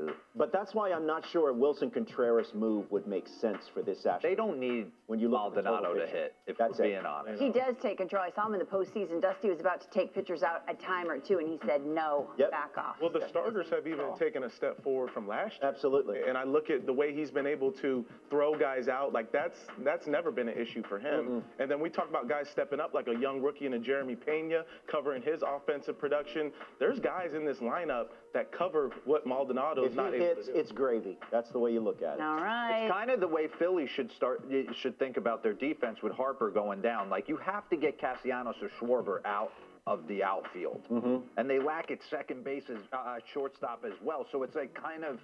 Ugh. 0.08 0.14
But 0.36 0.52
that's 0.52 0.74
why 0.74 0.92
I'm 0.92 1.06
not 1.06 1.26
sure 1.28 1.50
a 1.50 1.54
Wilson 1.54 1.92
Contreras 1.92 2.54
move 2.54 2.90
would 2.92 3.06
make 3.08 3.28
sense 3.28 3.64
for 3.74 3.82
this 3.82 4.00
Astros. 4.06 4.22
They 4.22 4.36
don't 4.36 4.60
need 4.60 4.88
When 5.08 5.20
you 5.20 5.30
look 5.30 5.48
at 5.50 5.56
the 5.56 5.64
Maldonado 5.64 5.94
to 5.96 6.00
picture. 6.02 6.18
hit. 6.18 6.36
If 6.48 6.58
That's 6.58 6.80
we're 6.80 6.86
it. 6.86 6.90
being 6.90 7.06
honest. 7.06 7.42
He 7.42 7.50
does 7.50 7.76
take 7.82 7.98
control. 7.98 8.24
I 8.24 8.32
saw 8.34 8.48
him 8.48 8.54
in 8.54 8.60
the 8.60 8.66
postseason. 8.66 9.22
Dusty 9.22 9.50
was 9.50 9.60
about 9.60 9.82
to 9.82 9.90
take 9.90 10.14
pitchers 10.14 10.44
out 10.44 10.64
a 10.70 10.74
time 10.74 11.10
or 11.10 11.20
two, 11.20 11.40
and 11.40 11.48
he 11.48 11.60
said, 11.66 11.86
no, 11.86 12.30
Yep. 12.38 12.52
back 12.52 12.78
off. 12.78 12.96
Well, 13.02 13.12
the 13.12 13.28
starters 13.28 13.68
have 13.70 13.88
even 13.88 14.16
taken 14.18 14.44
a 14.44 14.50
step 14.50 14.82
forward 14.84 15.12
from 15.12 15.28
last 15.28 15.60
year. 15.62 15.70
Absolutely. 15.70 16.20
And 16.28 16.38
I 16.38 16.44
look 16.44 16.70
at 16.70 16.86
the 16.86 16.94
way 16.94 17.14
he's 17.14 17.32
been 17.32 17.48
able 17.48 17.72
to 17.74 18.06
throw 18.30 18.56
guys 18.58 18.88
out, 18.88 19.14
like 19.14 19.32
that's 19.32 19.60
that's 19.84 20.08
never 20.08 20.32
been 20.32 20.48
an 20.48 20.58
issue 20.58 20.84
for 20.88 21.00
him. 21.00 21.44
And 21.60 21.70
then 21.70 21.80
we 21.80 21.90
talk 21.90 22.10
about 22.10 22.28
guys 22.30 22.48
stepping 22.50 22.80
up, 22.80 22.94
like 22.94 23.08
a 23.08 23.16
young 23.20 23.42
rookie 23.42 23.66
and 23.66 23.76
a 23.76 23.80
Jeremy 23.80 24.16
Pena 24.16 24.64
covering 24.88 25.22
his 25.22 25.42
offensive 25.44 25.98
production. 26.00 26.52
There's 26.80 27.00
guys 27.00 27.34
in 27.34 27.46
this 27.46 27.58
lineup 27.58 28.08
that 28.34 28.52
cover 28.52 28.90
what 29.06 29.26
Maldonado 29.28 29.84
if 29.84 29.92
is 29.92 29.96
not 29.98 30.14
able 30.14 30.26
hits, 30.26 30.48
to 30.48 30.54
do. 30.54 30.60
it's 30.60 30.72
gravy. 30.72 31.18
That's 31.32 31.50
the 31.52 31.60
way 31.60 31.72
you 31.74 31.80
look 31.82 32.02
at 32.02 32.16
it. 32.16 32.22
All 32.22 32.36
right. 32.36 32.84
It's 32.86 32.92
kind 32.92 33.10
of 33.10 33.20
the 33.20 33.28
way 33.28 33.48
Philly 33.60 33.88
should 33.88 34.12
start. 34.12 34.44
Should 34.76 34.98
think 35.00 35.18
about 35.18 35.44
their 35.44 35.54
defense 35.54 36.02
with 36.02 36.14
Harper 36.14 36.50
going 36.50 36.82
down. 36.82 37.10
Like 37.10 37.28
you 37.30 37.38
have 37.38 37.70
to 37.70 37.76
get 37.78 38.00
Castellanos 38.00 38.56
or 38.62 38.70
Schwarber 38.80 39.20
out 39.26 39.52
of 39.88 40.08
the 40.08 40.24
outfield, 40.24 40.82
Mm-hmm. 40.92 41.18
and 41.38 41.50
they 41.50 41.58
lack 41.60 41.90
at 41.90 41.98
second 42.10 42.44
base, 42.44 42.64
as, 42.70 42.78
uh, 42.94 43.18
shortstop 43.34 43.84
as 43.86 43.94
well. 44.04 44.28
So 44.32 44.44
it's 44.44 44.56
like 44.56 44.74
kind 44.76 45.04
of 45.04 45.20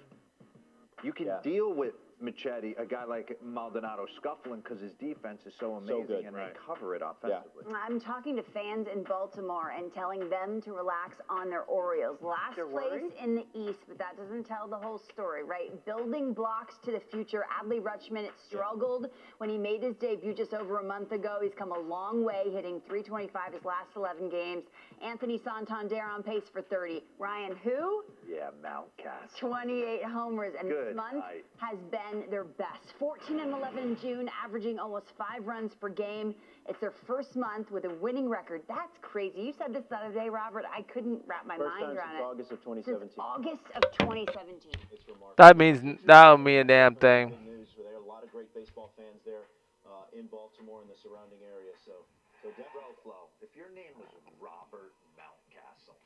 you 1.04 1.12
can 1.12 1.26
Yeah. 1.26 1.38
deal 1.44 1.72
with 1.72 1.94
Machete, 2.20 2.74
a 2.78 2.84
guy 2.84 3.04
like 3.04 3.38
Maldonado 3.42 4.06
scuffling 4.16 4.60
because 4.60 4.80
his 4.80 4.92
defense 4.92 5.42
is 5.46 5.54
so 5.60 5.74
amazing 5.74 6.06
good. 6.06 6.24
and 6.24 6.34
Right. 6.36 6.52
they 6.52 6.58
cover 6.66 6.94
it 6.94 7.02
offensively. 7.04 7.64
I'm 7.74 8.00
talking 8.00 8.36
to 8.36 8.42
fans 8.42 8.88
in 8.92 9.02
Baltimore 9.04 9.70
and 9.70 9.92
telling 9.92 10.28
them 10.28 10.60
to 10.62 10.72
relax 10.72 11.16
on 11.28 11.48
their 11.50 11.62
Orioles. 11.64 12.20
Last 12.22 12.56
They're 12.56 12.66
place 12.66 12.90
worried? 12.90 13.12
in 13.22 13.34
the 13.36 13.46
East, 13.54 13.80
but 13.86 13.98
that 13.98 14.16
doesn't 14.16 14.44
tell 14.44 14.66
the 14.66 14.78
whole 14.78 14.98
story, 14.98 15.44
right? 15.44 15.84
Building 15.84 16.32
blocks 16.32 16.74
to 16.84 16.92
the 16.92 17.00
future. 17.00 17.44
Adley 17.62 17.80
Rutschman 17.80 18.24
it 18.24 18.32
struggled 18.48 19.10
when 19.38 19.48
he 19.50 19.58
made 19.58 19.82
his 19.82 19.94
debut 19.96 20.34
just 20.34 20.54
over 20.54 20.78
a 20.78 20.84
month 20.84 21.12
ago. 21.12 21.38
He's 21.42 21.54
come 21.54 21.72
a 21.72 21.78
long 21.78 22.24
way, 22.24 22.50
hitting 22.50 22.80
325 22.88 23.52
his 23.52 23.64
last 23.64 23.90
11 23.96 24.28
games. 24.28 24.64
Anthony 25.02 25.38
Santander 25.38 26.02
on 26.02 26.22
pace 26.22 26.48
for 26.52 26.62
30. 26.62 27.04
Ryan, 27.18 27.56
who? 27.62 28.04
Yeah, 28.28 28.50
Mountcastle. 28.62 29.38
28 29.38 30.04
homers, 30.04 30.54
and 30.58 30.70
this 30.70 30.94
month 30.96 31.14
night. 31.16 31.44
has 31.58 31.78
been 31.90 32.07
their 32.30 32.44
best. 32.44 32.94
14 32.98 33.40
and 33.40 33.52
11 33.52 33.78
in 33.78 33.96
June, 34.00 34.30
averaging 34.44 34.78
almost 34.78 35.06
five 35.16 35.46
runs 35.46 35.74
per 35.74 35.88
game. 35.88 36.34
It's 36.68 36.80
their 36.80 36.92
first 37.06 37.36
month 37.36 37.70
with 37.70 37.84
a 37.84 37.94
winning 38.00 38.28
record. 38.28 38.62
That's 38.68 38.96
crazy. 39.00 39.40
You 39.40 39.54
said 39.56 39.72
this 39.72 39.84
the 39.88 39.96
other 39.96 40.12
day, 40.12 40.28
Robert. 40.28 40.64
I 40.68 40.82
couldn't 40.82 41.22
wrap 41.26 41.46
my 41.46 41.56
First 41.56 41.72
mind 41.72 41.96
time 41.96 41.96
around 41.96 42.36
since 42.36 42.52
it. 42.52 42.52
August 42.52 42.52
of 42.52 42.60
Since 42.64 42.84
2017. 42.84 43.18
August 43.18 43.66
of 43.72 43.82
2017. 44.04 44.72
It's 44.92 45.08
remarkable. 45.08 45.38
That 45.40 45.56
means 45.56 45.80
that 46.04 46.24
don't 46.28 46.44
mean 46.44 46.60
a 46.60 46.68
damn 46.68 46.94
thing. 46.96 47.32
Good 47.32 47.64
news 47.64 47.68
for 47.72 47.82
there. 47.88 47.96
A 47.96 48.04
lot 48.04 48.20
of 48.24 48.28
great 48.32 48.52
baseball 48.52 48.92
fans 48.96 49.24
there 49.24 49.48
uh, 49.88 50.12
in 50.12 50.28
Baltimore 50.28 50.84
and 50.84 50.90
the 50.92 50.98
surrounding 51.00 51.40
area. 51.44 51.72
So, 51.84 52.04
so 52.44 52.52
definitely. 52.52 53.00
Flo, 53.00 53.32
if 53.40 53.52
your 53.56 53.72
name 53.72 53.96
was 53.96 54.12
Robert 54.36 54.92
Mountcastle, 55.16 55.96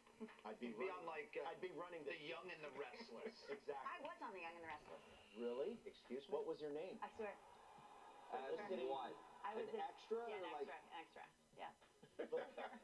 I'd 0.47 0.59
be, 0.63 0.71
you'd 0.71 0.79
be 0.79 0.87
running, 0.87 1.03
on 1.03 1.11
like 1.11 1.35
uh, 1.35 1.51
I'd 1.51 1.63
be 1.63 1.75
running 1.75 2.07
the 2.07 2.15
Young 2.23 2.47
and 2.47 2.63
the 2.63 2.71
Restless. 2.79 3.35
exactly. 3.51 3.83
I 3.83 3.99
was 4.07 4.19
on 4.23 4.31
the 4.31 4.43
Young 4.47 4.55
and 4.55 4.63
the 4.63 4.71
Restless. 4.71 5.22
Really? 5.39 5.79
Excuse 5.89 6.25
me. 6.29 6.31
What 6.33 6.45
was 6.47 6.61
your 6.61 6.73
name? 6.73 7.01
I 7.01 7.09
swear. 7.17 7.33
Felicity 8.33 8.89
what? 8.89 9.13
I 9.45 9.53
was 9.59 9.69
An 9.73 9.81
in- 9.81 9.85
extra 9.85 10.21
Yeah, 10.29 10.37
or 10.37 10.39
an 10.39 10.45
like- 10.57 10.69
extra, 10.69 10.77
an 10.79 10.95
extra. 11.01 11.25
Yeah. 11.59 11.73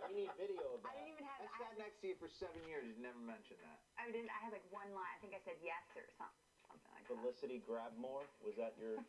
we 0.08 0.24
need 0.24 0.30
video 0.40 0.76
of 0.76 0.80
I 0.84 0.92
that. 0.92 0.96
didn't 0.96 1.12
even 1.16 1.24
have. 1.28 1.40
I 1.44 1.48
I, 1.48 1.58
sat 1.60 1.72
next 1.78 2.00
to 2.02 2.06
you 2.12 2.16
for 2.20 2.28
seven 2.28 2.60
years. 2.68 2.84
You 2.88 2.96
never 3.00 3.20
mentioned 3.20 3.60
that. 3.64 3.78
I 4.00 4.08
didn't. 4.10 4.32
I 4.32 4.40
had 4.44 4.52
like 4.56 4.64
one 4.72 4.88
line. 4.96 5.12
I 5.14 5.18
think 5.20 5.36
I 5.36 5.40
said 5.44 5.60
yes 5.60 5.84
or 5.96 6.04
something. 6.16 6.44
Something 6.68 6.92
like 6.96 7.04
that. 7.08 7.16
Felicity 7.20 7.60
Grabmore. 7.64 8.24
Was 8.44 8.56
that 8.60 8.74
your? 8.80 8.96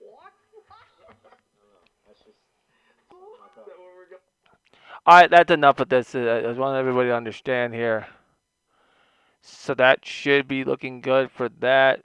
What? 0.00 0.32
That's 2.08 2.20
just. 2.24 2.40
All 5.06 5.14
right, 5.20 5.30
that's 5.30 5.50
enough 5.52 5.80
of 5.80 5.88
this. 5.88 6.14
Uh, 6.14 6.40
I 6.42 6.48
just 6.48 6.58
want 6.58 6.76
everybody 6.76 7.08
to 7.10 7.14
understand 7.16 7.74
here. 7.74 8.06
So 9.42 9.74
that 9.74 10.04
should 10.04 10.48
be 10.48 10.64
looking 10.64 11.00
good 11.00 11.30
for 11.30 11.48
that. 11.60 12.02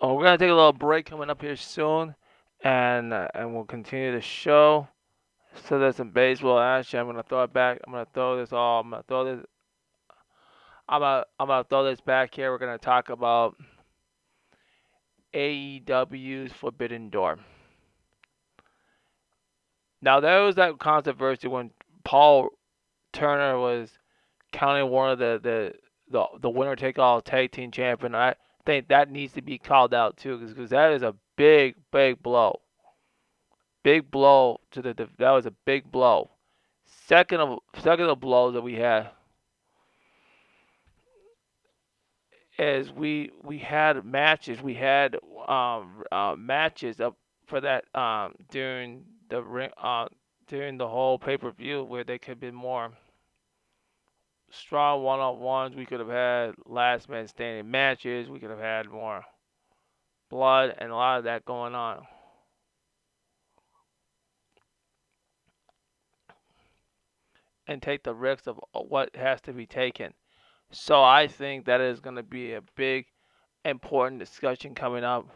Oh, 0.00 0.14
we're 0.14 0.22
gonna 0.22 0.38
take 0.38 0.50
a 0.50 0.54
little 0.54 0.72
break 0.72 1.06
coming 1.06 1.28
up 1.28 1.42
here 1.42 1.56
soon, 1.56 2.14
and 2.62 3.12
uh, 3.12 3.28
and 3.34 3.52
we'll 3.52 3.64
continue 3.64 4.12
the 4.12 4.20
show. 4.20 4.86
So 5.64 5.80
there's 5.80 5.96
some 5.96 6.10
baseball 6.10 6.60
action. 6.60 7.00
I'm 7.00 7.06
gonna 7.06 7.24
throw 7.24 7.42
it 7.42 7.52
back. 7.52 7.80
I'm 7.84 7.92
gonna 7.92 8.06
throw 8.14 8.36
this 8.36 8.52
all. 8.52 8.80
I'm 8.80 8.90
gonna 8.90 9.02
throw 9.08 9.24
this. 9.24 9.44
I'm 10.88 11.00
gonna 11.00 11.24
I'm 11.40 11.48
gonna 11.48 11.64
throw 11.64 11.84
this 11.84 12.00
back 12.00 12.32
here. 12.32 12.52
We're 12.52 12.58
gonna 12.58 12.78
talk 12.78 13.08
about 13.08 13.56
AEW's 15.34 16.52
Forbidden 16.52 17.10
Door. 17.10 17.40
Now 20.00 20.20
there 20.20 20.44
was 20.44 20.54
that 20.56 20.78
controversy 20.78 21.48
when 21.48 21.72
Paul 22.04 22.50
Turner 23.12 23.58
was 23.58 23.90
counting 24.52 24.90
one 24.90 25.10
of 25.10 25.18
the 25.18 25.40
the 25.42 25.72
the, 26.10 26.24
the 26.40 26.50
winner 26.50 26.76
take 26.76 27.00
all 27.00 27.20
tag 27.20 27.50
team 27.50 27.72
champion. 27.72 28.14
I 28.14 28.36
think 28.68 28.88
that 28.88 29.10
needs 29.10 29.32
to 29.32 29.40
be 29.40 29.56
called 29.56 29.94
out 29.94 30.18
too, 30.18 30.36
because 30.36 30.68
that 30.68 30.92
is 30.92 31.02
a 31.02 31.14
big 31.36 31.74
big 31.90 32.22
blow. 32.22 32.60
Big 33.82 34.10
blow 34.10 34.60
to 34.72 34.82
the 34.82 34.92
that 35.18 35.30
was 35.30 35.46
a 35.46 35.54
big 35.64 35.90
blow. 35.90 36.30
Second 37.06 37.40
of 37.40 37.58
second 37.78 38.10
of 38.10 38.20
blows 38.20 38.52
that 38.52 38.60
we 38.60 38.74
had 38.74 39.08
is 42.58 42.92
we 42.92 43.30
we 43.42 43.56
had 43.56 44.04
matches, 44.04 44.60
we 44.60 44.74
had 44.74 45.16
um 45.46 46.04
uh, 46.12 46.34
matches 46.36 47.00
up 47.00 47.16
for 47.46 47.62
that 47.62 47.86
um 47.94 48.34
during 48.50 49.02
the 49.30 49.42
ring 49.42 49.70
uh 49.82 50.06
during 50.46 50.76
the 50.76 50.88
whole 50.88 51.18
pay 51.18 51.38
per 51.38 51.50
view 51.52 51.84
where 51.84 52.04
they 52.04 52.18
could 52.18 52.38
be 52.38 52.50
more 52.50 52.90
strong 54.50 55.02
one 55.02 55.20
on 55.20 55.38
ones. 55.40 55.76
We 55.76 55.86
could 55.86 56.00
have 56.00 56.08
had 56.08 56.54
last 56.66 57.08
man 57.08 57.26
standing 57.26 57.70
matches. 57.70 58.28
We 58.28 58.38
could 58.38 58.50
have 58.50 58.58
had 58.58 58.88
more 58.88 59.24
blood 60.30 60.74
and 60.78 60.90
a 60.90 60.94
lot 60.94 61.18
of 61.18 61.24
that 61.24 61.44
going 61.44 61.74
on. 61.74 62.02
And 67.66 67.82
take 67.82 68.02
the 68.02 68.14
risks 68.14 68.46
of 68.46 68.58
what 68.72 69.14
has 69.14 69.40
to 69.42 69.52
be 69.52 69.66
taken. 69.66 70.14
So 70.70 71.02
I 71.02 71.26
think 71.26 71.66
that 71.66 71.80
is 71.80 72.00
going 72.00 72.16
to 72.16 72.22
be 72.22 72.54
a 72.54 72.62
big, 72.76 73.06
important 73.64 74.20
discussion 74.20 74.74
coming 74.74 75.04
up. 75.04 75.28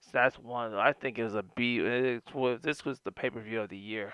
So 0.00 0.10
that's 0.12 0.38
one. 0.38 0.74
I 0.74 0.92
think 0.92 1.18
it 1.18 1.24
was 1.24 1.34
a 1.34 1.44
B. 1.56 1.78
This 1.80 2.84
was 2.84 3.00
the 3.00 3.12
pay 3.12 3.30
per 3.30 3.40
view 3.40 3.62
of 3.62 3.70
the 3.70 3.78
year 3.78 4.12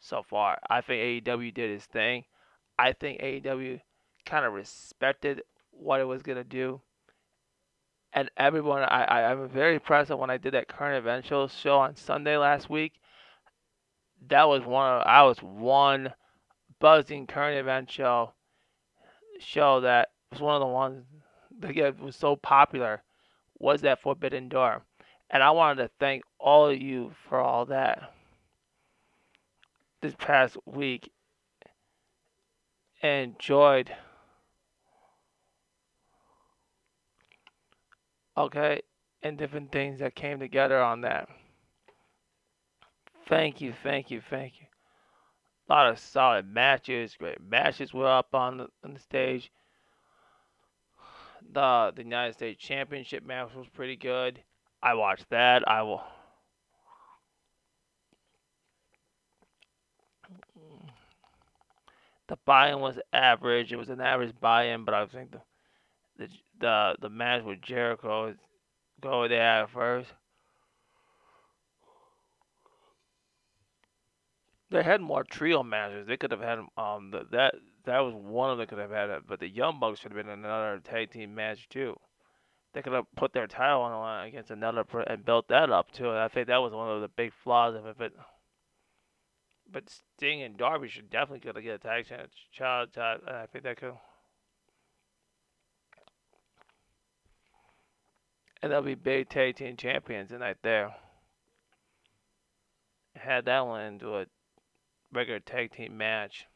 so 0.00 0.22
far. 0.22 0.58
I 0.68 0.80
think 0.80 1.24
AEW 1.24 1.54
did 1.54 1.70
its 1.70 1.86
thing. 1.86 2.24
I 2.78 2.92
think 2.92 3.20
AEW 3.20 3.80
kind 4.24 4.44
of 4.44 4.52
respected 4.52 5.42
what 5.70 6.00
it 6.00 6.04
was 6.04 6.22
gonna 6.22 6.44
do, 6.44 6.80
and 8.12 8.30
everyone. 8.36 8.82
I, 8.82 9.04
I 9.04 9.30
I'm 9.30 9.48
very 9.48 9.74
impressed 9.74 10.10
when 10.10 10.30
I 10.30 10.36
did 10.36 10.54
that 10.54 10.68
current 10.68 10.96
event 10.96 11.26
show 11.26 11.46
show 11.48 11.78
on 11.78 11.96
Sunday 11.96 12.36
last 12.36 12.68
week. 12.70 12.94
That 14.28 14.48
was 14.48 14.64
one. 14.64 14.92
Of, 14.92 15.02
I 15.06 15.22
was 15.22 15.38
one 15.38 16.12
buzzing 16.80 17.26
current 17.26 17.58
event 17.58 17.90
show 17.90 18.32
show 19.38 19.80
that 19.80 20.08
was 20.32 20.40
one 20.40 20.54
of 20.54 20.60
the 20.60 20.66
ones 20.66 21.04
that 21.60 22.00
was 22.00 22.16
so 22.16 22.36
popular 22.36 23.02
was 23.58 23.82
that 23.82 24.02
Forbidden 24.02 24.48
Door. 24.48 24.82
And 25.30 25.42
I 25.42 25.50
wanted 25.50 25.82
to 25.82 25.90
thank 25.98 26.22
all 26.38 26.68
of 26.68 26.80
you 26.80 27.12
for 27.28 27.40
all 27.40 27.66
that 27.66 28.12
this 30.02 30.14
past 30.18 30.56
week. 30.66 31.10
Enjoyed. 33.02 33.94
Okay, 38.36 38.82
and 39.22 39.38
different 39.38 39.72
things 39.72 40.00
that 40.00 40.14
came 40.14 40.38
together 40.38 40.80
on 40.80 41.02
that. 41.02 41.28
Thank 43.28 43.60
you, 43.60 43.72
thank 43.82 44.10
you, 44.10 44.20
thank 44.20 44.60
you. 44.60 44.66
A 45.68 45.72
lot 45.72 45.90
of 45.90 45.98
solid 45.98 46.46
matches, 46.46 47.16
great 47.18 47.40
matches 47.40 47.92
were 47.92 48.06
up 48.06 48.34
on 48.34 48.58
the, 48.58 48.68
on 48.84 48.94
the 48.94 49.00
stage. 49.00 49.50
The 51.52 51.92
the 51.94 52.02
United 52.02 52.34
States 52.34 52.62
Championship 52.62 53.24
match 53.24 53.54
was 53.54 53.68
pretty 53.68 53.96
good. 53.96 54.40
I 54.82 54.94
watched 54.94 55.30
that. 55.30 55.66
I 55.68 55.82
will. 55.82 56.02
The 62.28 62.36
buy-in 62.44 62.80
was 62.80 62.98
average. 63.12 63.72
It 63.72 63.76
was 63.76 63.88
an 63.88 64.00
average 64.00 64.34
buy-in, 64.40 64.84
but 64.84 64.94
I 64.94 65.06
think 65.06 65.32
the 65.32 65.40
the 66.18 66.28
the, 66.58 66.96
the 67.02 67.10
match 67.10 67.44
with 67.44 67.62
Jericho 67.62 68.34
go 69.00 69.28
there 69.28 69.66
first. 69.66 70.12
They 74.70 74.82
had 74.82 75.00
more 75.00 75.22
trio 75.22 75.62
matches. 75.62 76.06
They 76.06 76.16
could 76.16 76.32
have 76.32 76.40
had 76.40 76.58
um 76.76 77.10
the, 77.10 77.26
that 77.30 77.54
that 77.84 78.00
was 78.00 78.14
one 78.14 78.50
of 78.50 78.58
them 78.58 78.66
could 78.66 78.78
have 78.78 78.90
had 78.90 79.10
it, 79.10 79.22
but 79.28 79.38
the 79.38 79.48
Young 79.48 79.78
Bucks 79.78 80.00
should 80.00 80.12
have 80.12 80.26
been 80.26 80.32
another 80.32 80.80
tag 80.82 81.12
team 81.12 81.34
match 81.34 81.68
too. 81.68 81.96
They 82.72 82.82
could 82.82 82.92
have 82.92 83.06
put 83.16 83.32
their 83.32 83.46
title 83.46 83.82
on 83.82 83.92
the 83.92 83.98
line 83.98 84.28
against 84.28 84.50
another 84.50 84.84
and 85.06 85.24
built 85.24 85.48
that 85.48 85.70
up 85.70 85.92
too. 85.92 86.10
And 86.10 86.18
I 86.18 86.28
think 86.28 86.48
that 86.48 86.60
was 86.60 86.72
one 86.72 86.90
of 86.90 87.00
the 87.00 87.08
big 87.08 87.32
flaws 87.32 87.74
of 87.76 87.86
it. 87.86 87.96
But 87.96 88.12
but 89.76 89.90
Sting 89.90 90.40
and 90.40 90.56
Darby 90.56 90.88
should 90.88 91.10
definitely 91.10 91.40
could 91.40 91.54
have 91.54 91.62
get 91.62 91.74
a 91.74 91.78
tag. 91.78 92.06
Child, 92.50 92.94
child, 92.94 93.20
uh, 93.28 93.42
I 93.42 93.44
think 93.52 93.62
that 93.64 93.76
could. 93.76 93.92
And 98.62 98.72
they'll 98.72 98.80
be 98.80 98.94
big 98.94 99.28
tag 99.28 99.56
team 99.56 99.76
champions 99.76 100.30
tonight 100.30 100.56
there. 100.62 100.94
Had 103.16 103.44
that 103.44 103.66
one 103.66 103.82
into 103.82 104.16
a 104.16 104.24
regular 105.12 105.40
tag 105.40 105.72
team 105.72 105.98
match. 105.98 106.46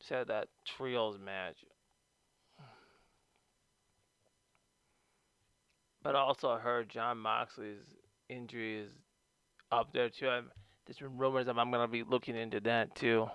Said 0.00 0.28
that 0.28 0.48
trios 0.64 1.18
match. 1.22 1.58
But 6.02 6.14
also 6.14 6.48
I 6.48 6.60
heard 6.60 6.88
Jon 6.88 7.18
Moxley's 7.18 7.84
injury 8.30 8.78
is 8.78 8.92
up 9.70 9.92
there 9.92 10.08
too. 10.08 10.30
I'm, 10.30 10.50
there's 10.86 10.98
been 10.98 11.16
rumors 11.16 11.48
of 11.48 11.58
I'm 11.58 11.70
gonna 11.70 11.88
be 11.88 12.02
looking 12.02 12.36
into 12.36 12.60
that 12.60 12.94
too. 12.94 13.28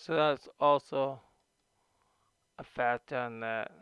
So 0.00 0.14
that's 0.14 0.48
also 0.60 1.20
a 2.58 2.64
factor 2.64 3.16
on 3.16 3.40
that. 3.40 3.72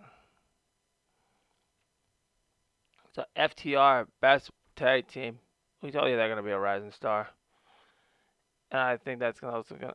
So 3.14 3.24
FTR, 3.36 4.06
best 4.20 4.50
tag 4.76 5.06
team. 5.08 5.38
We 5.82 5.90
told 5.90 6.08
you 6.08 6.16
they're 6.16 6.28
gonna 6.28 6.42
be 6.42 6.50
a 6.50 6.58
rising 6.58 6.90
star, 6.90 7.28
and 8.70 8.80
I 8.80 8.96
think 8.96 9.20
that's 9.20 9.40
gonna 9.40 9.54
also 9.54 9.76
gonna. 9.76 9.94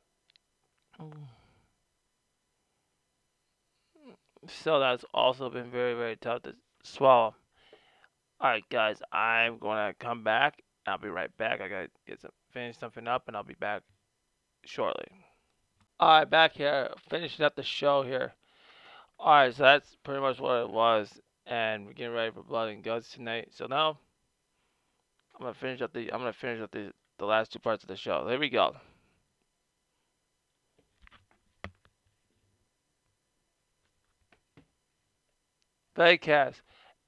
So 4.47 4.79
that's 4.79 5.05
also 5.13 5.49
been 5.49 5.71
very 5.71 5.95
very 5.95 6.17
tough 6.17 6.43
to 6.43 6.55
swallow. 6.83 7.35
All 8.39 8.49
right, 8.49 8.63
guys, 8.69 9.01
I'm 9.11 9.57
gonna 9.57 9.93
come 9.99 10.23
back. 10.23 10.61
I'll 10.85 10.97
be 10.97 11.09
right 11.09 11.35
back. 11.37 11.61
I 11.61 11.67
gotta 11.67 11.89
get 12.07 12.21
some 12.21 12.31
finish 12.51 12.77
something 12.77 13.07
up, 13.07 13.27
and 13.27 13.35
I'll 13.35 13.43
be 13.43 13.55
back 13.55 13.81
shortly. 14.65 15.25
Alright, 16.01 16.31
back 16.31 16.53
here, 16.53 16.89
finishing 17.09 17.45
up 17.45 17.55
the 17.55 17.61
show 17.61 18.01
here. 18.01 18.33
Alright, 19.19 19.53
so 19.53 19.61
that's 19.61 19.95
pretty 20.03 20.19
much 20.19 20.39
what 20.39 20.63
it 20.63 20.69
was. 20.71 21.21
And 21.45 21.85
we're 21.85 21.93
getting 21.93 22.13
ready 22.13 22.31
for 22.31 22.41
Blood 22.41 22.69
and 22.69 22.83
Guts 22.83 23.11
tonight. 23.11 23.49
So 23.51 23.67
now 23.67 23.99
I'm 25.35 25.41
gonna 25.41 25.53
finish 25.53 25.79
up 25.79 25.93
the 25.93 26.11
I'm 26.11 26.19
gonna 26.19 26.33
finish 26.33 26.59
up 26.59 26.71
the 26.71 26.91
the 27.19 27.25
last 27.25 27.53
two 27.53 27.59
parts 27.59 27.83
of 27.83 27.87
the 27.87 27.95
show. 27.95 28.25
There 28.25 28.39
we 28.39 28.49
go. 28.49 28.75
Fedcast. 35.95 36.61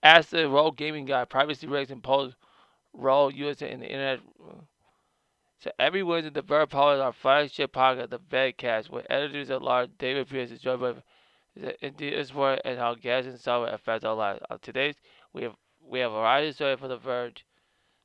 Ask 0.03 0.29
the 0.29 0.47
Roll 0.47 0.70
Gaming 0.70 1.05
Guy, 1.05 1.26
privacy 1.26 1.65
regs 1.65 1.89
impose 1.89 2.36
Roll 2.93 3.34
USA 3.34 3.72
in 3.72 3.80
the 3.80 3.88
internet 3.88 4.20
so 5.64 5.72
every 5.80 6.03
Wednesday, 6.03 6.30
the 6.30 6.43
Bird 6.43 6.72
Power 6.72 6.95
is 6.95 6.99
our 6.99 7.14
flagship 7.14 7.72
podcast, 7.72 8.09
the 8.09 8.20
Vedcast, 8.20 8.89
where 8.89 9.09
editors 9.09 9.49
at 9.49 9.61
large 9.61 9.91
David 9.97 10.28
Pierce 10.28 10.51
is 10.51 10.59
joined 10.59 10.82
by 10.82 10.95
the 11.55 12.24
sport 12.26 12.59
and 12.66 12.78
how 12.78 12.95
gas 12.95 13.24
and 13.24 13.39
software 13.39 13.74
affect 13.74 14.03
our 14.03 14.14
lives. 14.14 14.41
Uh, 14.49 14.57
today's 14.61 14.95
we 15.32 15.43
have 15.43 15.55
we 15.82 15.99
have 15.99 16.11
a 16.11 16.16
variety 16.16 16.49
of 16.49 16.55
stories 16.55 16.80
for 16.80 16.89
the 16.89 16.97
Verge. 16.97 17.45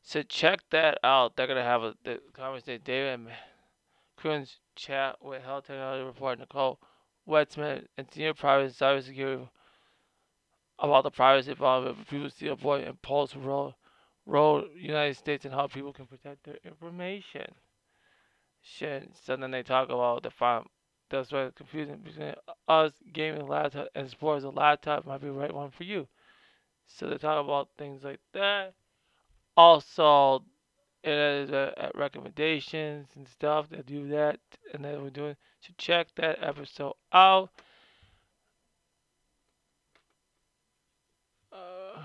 So 0.02 0.22
check 0.22 0.60
that 0.70 0.98
out. 1.02 1.34
They're 1.34 1.48
gonna 1.48 1.64
have 1.64 1.82
a 1.82 1.94
the 2.04 2.20
conversation. 2.32 2.82
David 2.84 3.14
and 3.14 3.28
Coons 4.16 4.60
chat 4.76 5.16
with 5.20 5.42
health 5.42 5.66
technology 5.66 6.04
reporter 6.04 6.42
Nicole 6.42 6.78
Wetsman 7.28 7.86
and 7.96 8.06
senior 8.12 8.34
private 8.34 8.72
cybersecurity 8.72 9.48
about 10.78 11.02
the 11.02 11.10
privacy 11.10 11.56
problem 11.56 11.98
of 11.98 12.06
people 12.06 12.30
see 12.30 12.46
avoid 12.46 12.86
impulse 12.86 13.34
role 13.34 13.74
role 14.28 14.64
United 14.76 15.16
States 15.16 15.44
and 15.44 15.54
how 15.54 15.66
people 15.66 15.92
can 15.92 16.06
protect 16.06 16.44
their 16.44 16.58
information. 16.64 17.54
Shit. 18.62 19.16
So 19.16 19.36
then 19.36 19.50
they 19.50 19.64
talk 19.64 19.88
about 19.88 20.22
the 20.22 20.30
farm. 20.30 20.68
That's 21.10 21.32
why 21.32 21.44
it's 21.46 21.56
confusing 21.56 21.96
between 21.98 22.34
us 22.68 22.92
gaming 23.12 23.48
laptop 23.48 23.88
and 23.96 24.08
sports. 24.08 24.44
A 24.44 24.50
laptop 24.50 25.06
might 25.06 25.20
be 25.20 25.28
the 25.28 25.32
right 25.32 25.52
one 25.52 25.70
for 25.72 25.84
you. 25.84 26.06
So 26.86 27.08
they 27.08 27.18
talk 27.18 27.44
about 27.44 27.70
things 27.78 28.04
like 28.04 28.20
that. 28.34 28.74
Also, 29.56 30.44
it 31.04 31.12
is 31.12 31.52
uh, 31.52 31.90
recommendations 31.94 33.08
and 33.16 33.28
stuff 33.28 33.70
that 33.70 33.86
do 33.86 34.08
that, 34.08 34.40
and 34.74 34.84
that 34.84 35.00
we're 35.02 35.10
doing. 35.10 35.36
So 35.60 35.74
check 35.78 36.08
that 36.16 36.42
episode 36.42 36.94
out. 37.12 37.50
Uh, 41.52 42.02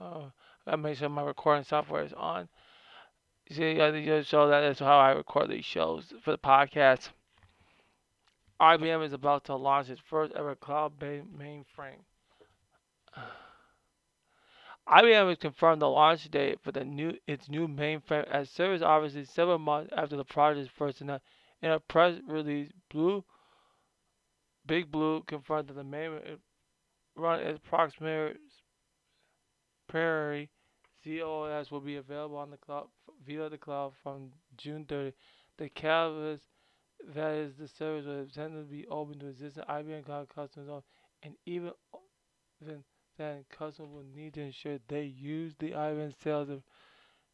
Uh, 0.00 0.30
I 0.66 0.76
make 0.76 0.98
sure 0.98 1.08
my 1.08 1.22
recording 1.22 1.64
software 1.64 2.02
is 2.02 2.12
on. 2.12 2.48
You 3.48 3.56
See, 3.56 3.80
I 3.80 4.04
just 4.04 4.28
show 4.28 4.48
that 4.48 4.64
is 4.64 4.78
how 4.78 4.98
I 4.98 5.10
record 5.10 5.50
these 5.50 5.64
shows 5.64 6.12
for 6.22 6.30
the 6.30 6.38
podcast. 6.38 7.10
IBM 8.60 9.04
is 9.04 9.12
about 9.12 9.44
to 9.44 9.56
launch 9.56 9.90
its 9.90 10.00
first 10.00 10.32
ever 10.34 10.54
cloud-based 10.54 11.26
mainframe. 11.36 12.04
IBM 14.88 15.28
has 15.28 15.38
confirmed 15.38 15.82
the 15.82 15.88
launch 15.88 16.30
date 16.30 16.58
for 16.62 16.72
the 16.72 16.84
new 16.84 17.14
its 17.26 17.48
new 17.48 17.68
mainframe 17.68 18.26
as 18.28 18.50
service 18.50 18.82
obviously 18.82 19.24
several 19.24 19.58
months 19.58 19.92
after 19.96 20.16
the 20.16 20.24
project 20.24 20.70
first 20.76 21.00
announced. 21.00 21.24
In 21.62 21.70
a 21.70 21.80
press 21.80 22.18
release, 22.26 22.70
Blue 22.90 23.24
Big 24.66 24.90
Blue 24.90 25.22
confirmed 25.22 25.68
that 25.68 25.74
the 25.74 25.82
mainframe 25.82 26.38
run 27.16 27.40
its 27.40 27.58
approximately 27.58 28.38
Prairie 29.88 30.50
ZOS 31.04 31.70
will 31.70 31.80
be 31.80 31.96
available 31.96 32.36
on 32.36 32.50
the 32.50 32.56
cloud 32.56 32.86
via 33.26 33.48
the 33.48 33.58
cloud 33.58 33.92
from 34.02 34.30
June 34.56 34.84
30. 34.88 35.12
The 35.58 35.68
catalyst 35.68 36.44
that 37.14 37.34
is 37.34 37.54
the 37.56 37.68
service 37.68 38.06
will 38.06 38.20
intended 38.20 38.68
to 38.68 38.70
be 38.70 38.86
open 38.88 39.18
to 39.20 39.28
existing 39.28 39.64
IBM 39.68 40.04
cloud 40.04 40.28
customers 40.34 40.82
and 41.22 41.34
even 41.46 41.72
then 43.18 43.44
customers 43.56 43.90
will 43.92 44.04
need 44.14 44.34
to 44.34 44.40
ensure 44.40 44.78
they 44.88 45.04
use 45.04 45.54
the 45.58 45.72
IBM 45.72 46.14
sales 46.22 46.48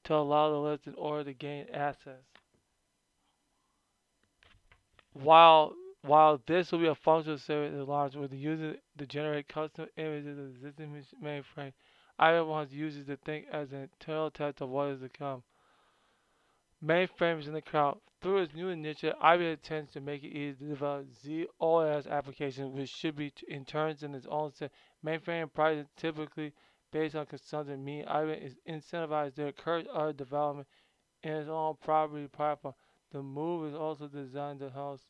to 0.04 0.14
allow 0.14 0.50
the 0.50 0.56
list 0.56 0.86
in 0.86 0.94
order 0.94 1.24
to 1.24 1.32
gain 1.32 1.66
access. 1.72 2.22
While 5.12 5.74
while 6.02 6.40
this 6.46 6.72
will 6.72 6.78
be 6.78 6.86
a 6.86 6.94
functional 6.94 7.38
service 7.38 7.74
that 7.76 7.84
launch 7.84 8.14
with 8.14 8.30
the 8.30 8.36
user 8.36 8.76
to 8.96 9.06
generate 9.06 9.48
custom 9.48 9.86
images 9.98 10.38
of 10.38 10.46
existing 10.46 11.04
mainframe, 11.22 11.72
IBM 12.20 12.46
wants 12.46 12.72
users 12.72 13.06
to 13.06 13.16
think 13.16 13.46
as 13.50 13.72
an 13.72 13.82
internal 13.82 14.30
test 14.30 14.60
of 14.60 14.68
what 14.68 14.88
is 14.88 15.00
to 15.00 15.08
come. 15.08 15.42
Mainframes 16.84 17.46
in 17.46 17.54
the 17.54 17.62
cloud. 17.62 17.98
Through 18.20 18.42
its 18.42 18.54
new 18.54 18.68
initiative, 18.68 19.14
IBM 19.22 19.52
intends 19.52 19.92
to 19.92 20.00
make 20.00 20.22
it 20.22 20.28
easy 20.28 20.58
to 20.58 20.68
develop 20.68 21.06
ZOS 21.24 22.06
applications, 22.06 22.74
which 22.74 22.90
should 22.90 23.16
be 23.16 23.32
in 23.48 23.64
turns 23.64 24.02
in 24.02 24.14
its 24.14 24.26
own 24.26 24.52
set. 24.52 24.70
Mainframe 25.04 25.52
pricing 25.52 25.86
typically 25.96 26.52
based 26.92 27.14
on 27.14 27.24
consumption 27.24 27.82
mean 27.82 28.04
IBM 28.04 28.44
is 28.44 28.56
incentivized 28.68 29.36
to 29.36 29.46
encourage 29.46 29.86
other 29.92 30.12
development 30.12 30.68
in 31.22 31.32
its 31.32 31.48
own 31.48 31.76
property 31.82 32.28
platform. 32.28 32.74
The 33.12 33.22
move 33.22 33.70
is 33.70 33.74
also 33.74 34.08
designed 34.08 34.60
to 34.60 34.70
help 34.70 35.00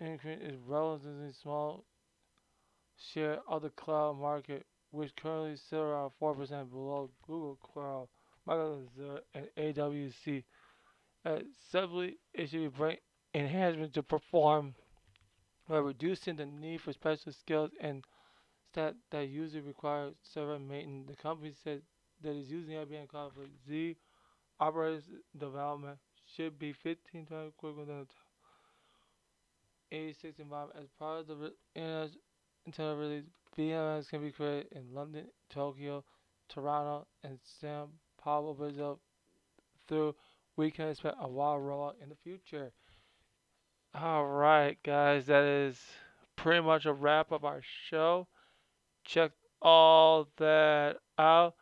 increase 0.00 0.40
its 0.40 0.56
relatively 0.66 1.32
small 1.32 1.84
share 2.96 3.38
of 3.48 3.62
the 3.62 3.70
cloud 3.70 4.18
market, 4.18 4.66
which 4.94 5.14
currently 5.16 5.56
sit 5.56 5.78
around 5.78 6.12
4% 6.20 6.70
below 6.70 7.10
Google 7.26 7.58
Cloud, 7.62 8.08
Microsoft 8.48 9.20
and 9.34 9.48
AWS. 9.58 10.44
Uh, 11.24 11.38
simply, 11.70 12.18
it 12.32 12.50
should 12.50 12.74
bring 12.74 12.98
enhancements 13.34 13.94
to 13.94 14.02
perform 14.02 14.74
by 15.68 15.78
reducing 15.78 16.36
the 16.36 16.46
need 16.46 16.80
for 16.80 16.92
special 16.92 17.32
skills 17.32 17.70
and 17.80 18.04
that 18.74 18.94
that 19.10 19.28
usually 19.28 19.62
require 19.62 20.10
server 20.22 20.58
maintenance. 20.58 21.08
The 21.08 21.16
company 21.16 21.52
said 21.62 21.82
that 22.22 22.34
is 22.36 22.50
using 22.50 22.74
IBM 22.74 23.08
Cloud 23.08 23.32
for 23.34 23.46
Z 23.68 23.96
operators 24.60 25.04
development 25.36 25.98
should 26.36 26.58
be 26.58 26.72
15 26.72 27.26
times 27.26 27.52
quicker 27.56 27.84
than 27.84 28.06
the 29.90 29.96
86 29.96 30.38
environment. 30.38 30.78
As 30.80 30.88
part 30.98 31.28
of 31.28 31.38
the 31.38 31.52
internal 32.66 32.96
release, 32.96 33.24
VMs 33.56 34.08
can 34.08 34.20
be 34.20 34.32
created 34.32 34.66
in 34.72 34.94
London, 34.94 35.26
Tokyo, 35.50 36.04
Toronto, 36.48 37.06
and 37.22 37.38
Sao 37.60 37.88
Paulo, 38.18 38.54
Brazil. 38.54 39.00
Through 39.86 40.14
we 40.56 40.70
can 40.70 40.88
expect 40.88 41.16
a 41.20 41.28
wild 41.28 41.62
rollout 41.62 41.94
in 42.02 42.08
the 42.08 42.16
future. 42.16 42.72
All 43.94 44.26
right, 44.26 44.78
guys, 44.82 45.26
that 45.26 45.44
is 45.44 45.80
pretty 46.36 46.62
much 46.62 46.86
a 46.86 46.92
wrap 46.92 47.32
of 47.32 47.44
our 47.44 47.60
show. 47.88 48.26
Check 49.04 49.32
all 49.60 50.28
that 50.38 50.96
out. 51.18 51.54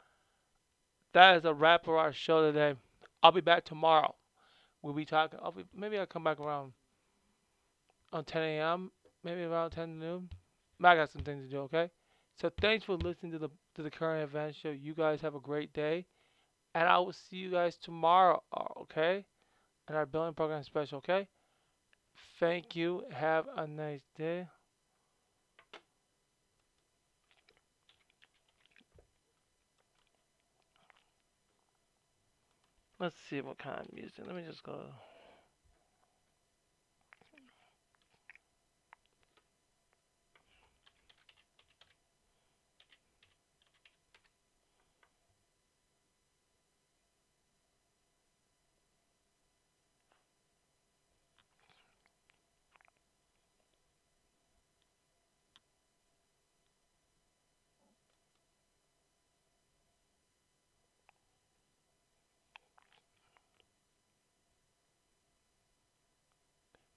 That 1.12 1.36
is 1.36 1.44
a 1.44 1.54
wrap 1.54 1.88
of 1.88 1.94
our 1.94 2.12
show 2.12 2.50
today. 2.50 2.78
I'll 3.22 3.32
be 3.32 3.40
back 3.40 3.64
tomorrow. 3.64 4.14
We'll 4.82 4.94
be 4.94 5.04
talking. 5.04 5.38
I'll 5.42 5.52
be, 5.52 5.64
maybe 5.74 5.98
I'll 5.98 6.06
come 6.06 6.24
back 6.24 6.40
around 6.40 6.72
on 8.12 8.24
10 8.24 8.42
a.m. 8.42 8.90
Maybe 9.22 9.42
around 9.42 9.70
10 9.70 9.98
noon. 9.98 10.28
I 10.82 10.96
got 10.96 11.10
some 11.10 11.22
things 11.22 11.44
to 11.44 11.50
do. 11.50 11.60
Okay. 11.62 11.90
So 12.40 12.50
thanks 12.60 12.84
for 12.84 12.96
listening 12.96 13.32
to 13.32 13.38
the 13.38 13.50
to 13.76 13.82
the 13.82 13.90
current 13.90 14.22
event 14.24 14.56
show. 14.56 14.70
You 14.70 14.94
guys 14.94 15.20
have 15.20 15.34
a 15.34 15.40
great 15.40 15.72
day, 15.72 16.06
and 16.74 16.88
I 16.88 16.98
will 16.98 17.12
see 17.12 17.36
you 17.36 17.50
guys 17.50 17.76
tomorrow. 17.76 18.42
Uh, 18.52 18.80
okay, 18.82 19.24
and 19.88 19.96
our 19.96 20.06
billing 20.06 20.34
program 20.34 20.62
special. 20.64 20.98
Okay. 20.98 21.28
Thank 22.40 22.74
you. 22.76 23.04
Have 23.12 23.46
a 23.56 23.66
nice 23.66 24.02
day. 24.16 24.48
Let's 32.98 33.16
see 33.28 33.40
what 33.40 33.58
kind 33.58 33.80
of 33.80 33.92
music. 33.92 34.24
Let 34.26 34.36
me 34.36 34.44
just 34.46 34.62
go. 34.62 34.86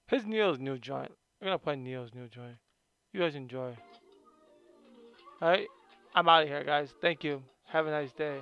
Here's 0.08 0.26
Neil's 0.26 0.60
new 0.60 0.78
joint. 0.78 1.12
I'm 1.42 1.48
gonna 1.48 1.58
play 1.58 1.76
Neil's 1.76 2.14
new 2.14 2.28
joint. 2.28 2.58
You 3.12 3.22
guys 3.22 3.34
enjoy. 3.34 3.76
Alright? 5.42 5.68
I'm 6.14 6.30
out 6.30 6.44
of 6.44 6.48
here, 6.50 6.64
guys. 6.64 6.94
Thank 7.02 7.24
you. 7.24 7.42
Have 7.66 7.88
a 7.88 7.92
nice 7.92 8.12
day. 8.12 8.40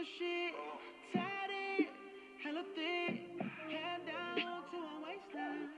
the 0.00 0.06
shit. 0.16 0.56
tatted, 1.12 1.92
hella 2.40 2.64
thick. 2.72 3.20
Hand 3.68 4.02
down 4.08 4.64
to 4.72 4.78
my 4.80 4.96
waistline. 5.04 5.68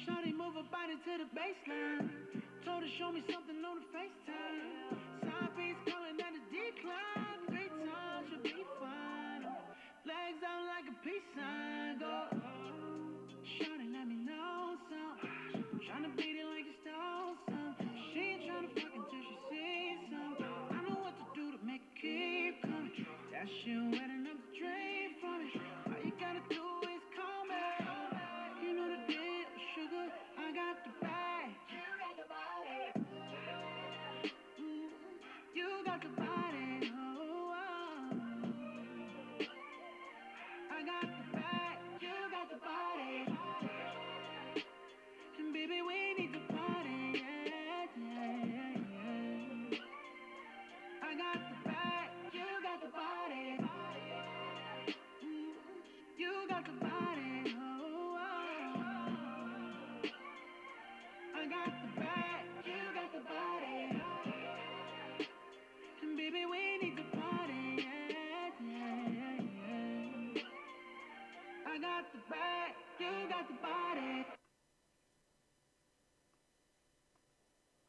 Shawty, 0.00 0.32
move 0.32 0.56
her 0.56 0.64
body 0.72 0.96
to 0.96 1.12
the 1.20 1.28
baseline. 1.36 2.08
Told 2.64 2.88
her 2.88 2.92
show 2.96 3.12
me 3.12 3.20
something 3.28 3.60
on 3.60 3.84
the 3.84 3.88
FaceTime. 3.92 4.96
Side 5.28 5.52
piece 5.60 5.76
calling 5.92 6.16
at 6.16 6.32
the 6.32 6.42
decline. 6.48 7.40
Three 7.52 7.68
times 7.68 8.24
should 8.32 8.44
be 8.48 8.64
fine. 8.80 9.44
Legs 10.08 10.40
out 10.40 10.64
like 10.72 10.88
a 10.88 10.96
peace 11.04 11.28
sign. 11.36 12.00
Go. 12.00 12.32
shawty, 13.60 13.92
let 13.92 14.08
me 14.08 14.16
know 14.24 14.80
something. 14.88 15.84
Tryna 15.84 16.16
beat 16.16 16.40
it 16.40 16.48
like 16.48 16.64
you 16.64 16.76
stole 16.80 17.36
something. 17.44 17.65
That 23.36 23.44
shit 23.62 23.76
wet 23.92 24.08
enough 24.08 24.40
to 24.56 24.64
from 25.20 25.44
it. 25.44 25.60
All 25.92 26.00
you 26.02 26.12
gotta 26.18 26.40
do 26.48 26.62
is. 26.88 27.02
You 28.64 28.72
know 28.72 28.88
the 28.88 29.12
deal, 29.12 29.44
sugar. 29.76 30.08
I 30.40 30.52
got 30.56 30.80
the 30.86 30.92
bag. 31.04 31.52
You 31.68 31.84
got 32.00 32.16
the 32.16 32.24
body. 32.32 32.80
Mm-hmm. 34.56 35.20
You 35.52 35.68
got 35.84 36.00
the 36.00 36.08
body. 36.16 36.65